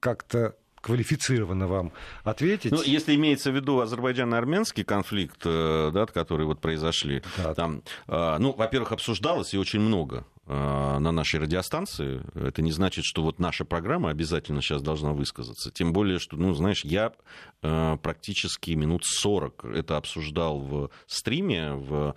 как-то 0.00 0.56
квалифицированно 0.86 1.66
вам 1.66 1.92
ответить. 2.22 2.70
Ну, 2.70 2.80
если 2.80 3.16
имеется 3.16 3.50
в 3.50 3.56
виду 3.56 3.80
азербайджано-армянский 3.80 4.84
конфликт, 4.84 5.42
э, 5.44 5.90
да, 5.92 6.06
который 6.06 6.46
вот 6.46 6.60
произошли, 6.60 7.22
да. 7.36 7.54
там, 7.54 7.82
э, 8.06 8.36
ну, 8.38 8.52
во-первых, 8.52 8.92
обсуждалось 8.92 9.52
и 9.52 9.58
очень 9.58 9.80
много 9.80 10.24
э, 10.46 10.98
на 10.98 11.10
нашей 11.10 11.40
радиостанции. 11.40 12.22
Это 12.36 12.62
не 12.62 12.70
значит, 12.70 13.04
что 13.04 13.22
вот 13.22 13.40
наша 13.40 13.64
программа 13.64 14.10
обязательно 14.10 14.62
сейчас 14.62 14.80
должна 14.80 15.12
высказаться. 15.12 15.72
Тем 15.72 15.92
более, 15.92 16.20
что, 16.20 16.36
ну, 16.36 16.54
знаешь, 16.54 16.84
я 16.84 17.12
практически 17.60 18.70
минут 18.72 19.02
40 19.04 19.64
это 19.64 19.96
обсуждал 19.96 20.60
в 20.60 20.90
стриме, 21.08 21.72
в 21.72 22.14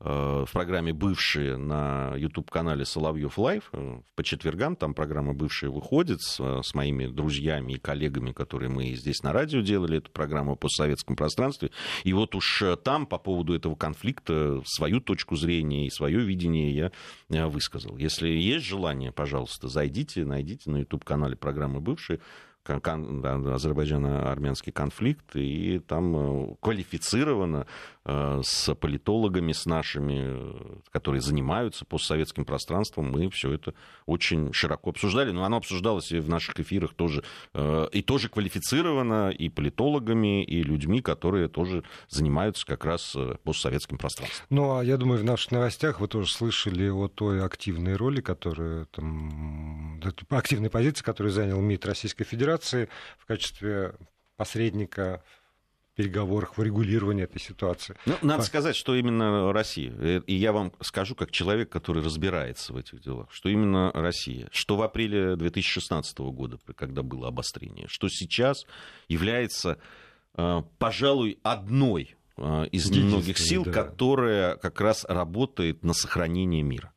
в 0.00 0.48
программе 0.54 0.94
«Бывшие» 0.94 1.58
на 1.58 2.14
YouTube-канале 2.16 2.86
«Соловьев 2.86 3.36
Лайв». 3.36 3.68
Э, 3.72 4.00
по 4.16 4.24
четвергам 4.24 4.74
там 4.74 4.94
программа 4.94 5.34
«Бывшие» 5.34 5.70
выходит 5.70 6.22
с, 6.22 6.40
э, 6.40 6.62
с 6.62 6.74
моими 6.74 7.06
друзьями 7.06 7.74
и 7.74 7.78
коллегами, 7.78 8.32
которые 8.32 8.70
мы 8.70 8.94
здесь 8.94 9.22
на 9.22 9.34
радио 9.34 9.60
делали, 9.60 9.98
эту 9.98 10.10
программу 10.10 10.56
по 10.56 10.70
советском 10.70 11.16
пространстве. 11.16 11.70
И 12.04 12.14
вот 12.14 12.34
уж 12.34 12.62
там 12.82 13.06
по 13.06 13.18
поводу 13.18 13.54
этого 13.54 13.74
конфликта 13.74 14.62
свою 14.64 15.00
точку 15.00 15.36
зрения 15.36 15.86
и 15.86 15.90
свое 15.90 16.20
видение 16.20 16.90
я 17.28 17.48
высказал. 17.48 17.98
Если 17.98 18.28
есть 18.28 18.64
желание, 18.64 19.12
пожалуйста, 19.12 19.68
зайдите, 19.68 20.24
найдите 20.24 20.70
на 20.70 20.78
YouTube-канале 20.78 21.36
программы 21.36 21.80
«Бывшие», 21.80 22.20
азербайджано-армянский 22.64 24.72
конфликт, 24.72 25.34
и 25.34 25.80
там 25.80 26.16
э, 26.16 26.54
квалифицированно 26.60 27.66
э, 27.99 27.99
с 28.04 28.74
политологами, 28.74 29.52
с 29.52 29.66
нашими, 29.66 30.82
которые 30.90 31.20
занимаются 31.20 31.84
постсоветским 31.84 32.44
пространством, 32.44 33.10
мы 33.10 33.28
все 33.30 33.52
это 33.52 33.74
очень 34.06 34.52
широко 34.52 34.90
обсуждали. 34.90 35.32
Но 35.32 35.44
оно 35.44 35.58
обсуждалось 35.58 36.10
и 36.12 36.18
в 36.18 36.28
наших 36.28 36.58
эфирах 36.60 36.94
тоже, 36.94 37.22
э, 37.52 37.88
и 37.92 38.02
тоже 38.02 38.28
квалифицированно, 38.28 39.30
и 39.30 39.48
политологами, 39.50 40.42
и 40.42 40.62
людьми, 40.62 41.02
которые 41.02 41.48
тоже 41.48 41.84
занимаются 42.08 42.66
как 42.66 42.84
раз 42.84 43.16
постсоветским 43.44 43.98
пространством. 43.98 44.46
Ну, 44.48 44.78
а 44.78 44.84
я 44.84 44.96
думаю, 44.96 45.20
в 45.20 45.24
наших 45.24 45.52
новостях 45.52 46.00
вы 46.00 46.08
тоже 46.08 46.32
слышали 46.32 46.88
о 46.88 47.08
той 47.08 47.44
активной 47.44 47.96
роли, 47.96 48.20
которую 48.20 48.86
там, 48.86 50.00
активной 50.30 50.70
позиции, 50.70 51.04
которую 51.04 51.32
занял 51.32 51.60
МИД 51.60 51.86
Российской 51.86 52.24
Федерации 52.24 52.88
в 53.18 53.26
качестве 53.26 53.94
посредника 54.36 55.22
переговорах, 56.00 56.56
в 56.56 56.62
регулировании 56.62 57.24
этой 57.24 57.40
ситуации. 57.40 57.94
Ну, 58.06 58.14
надо 58.22 58.42
сказать, 58.42 58.74
что 58.74 58.94
именно 58.94 59.52
Россия, 59.52 59.92
э, 59.98 60.20
и 60.26 60.34
я 60.34 60.52
вам 60.52 60.72
скажу 60.80 61.14
как 61.14 61.30
человек, 61.30 61.68
который 61.68 62.02
разбирается 62.02 62.72
в 62.72 62.76
этих 62.76 63.02
делах, 63.02 63.28
что 63.30 63.48
именно 63.48 63.92
Россия, 63.92 64.48
что 64.50 64.76
в 64.76 64.82
апреле 64.82 65.36
2016 65.36 66.18
года, 66.18 66.58
когда 66.74 67.02
было 67.02 67.28
обострение, 67.28 67.86
что 67.88 68.08
сейчас 68.08 68.64
является, 69.08 69.78
э, 70.36 70.62
пожалуй, 70.78 71.38
одной 71.42 72.16
э, 72.38 72.66
из 72.72 72.90
немногих 72.90 73.38
сил, 73.38 73.64
да. 73.64 73.72
которая 73.72 74.56
как 74.56 74.80
раз 74.80 75.04
работает 75.06 75.84
на 75.84 75.92
сохранение 75.92 76.62
мира. 76.62 76.92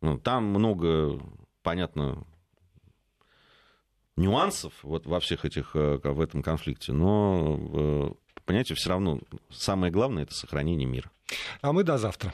Ну, 0.00 0.18
там 0.18 0.44
много, 0.44 1.20
понятно, 1.62 2.24
нюансов 4.16 4.72
вот 4.82 5.06
во 5.06 5.20
всех 5.20 5.44
этих, 5.44 5.74
э, 5.74 5.98
в 6.02 6.20
этом 6.20 6.42
конфликте, 6.42 6.92
но, 6.92 8.16
понимаете, 8.44 8.74
все 8.74 8.90
равно 8.90 9.20
самое 9.50 9.92
главное 9.92 10.24
это 10.24 10.34
сохранение 10.34 10.86
мира. 10.86 11.10
А 11.60 11.72
мы 11.72 11.84
до 11.84 11.98
завтра. 11.98 12.32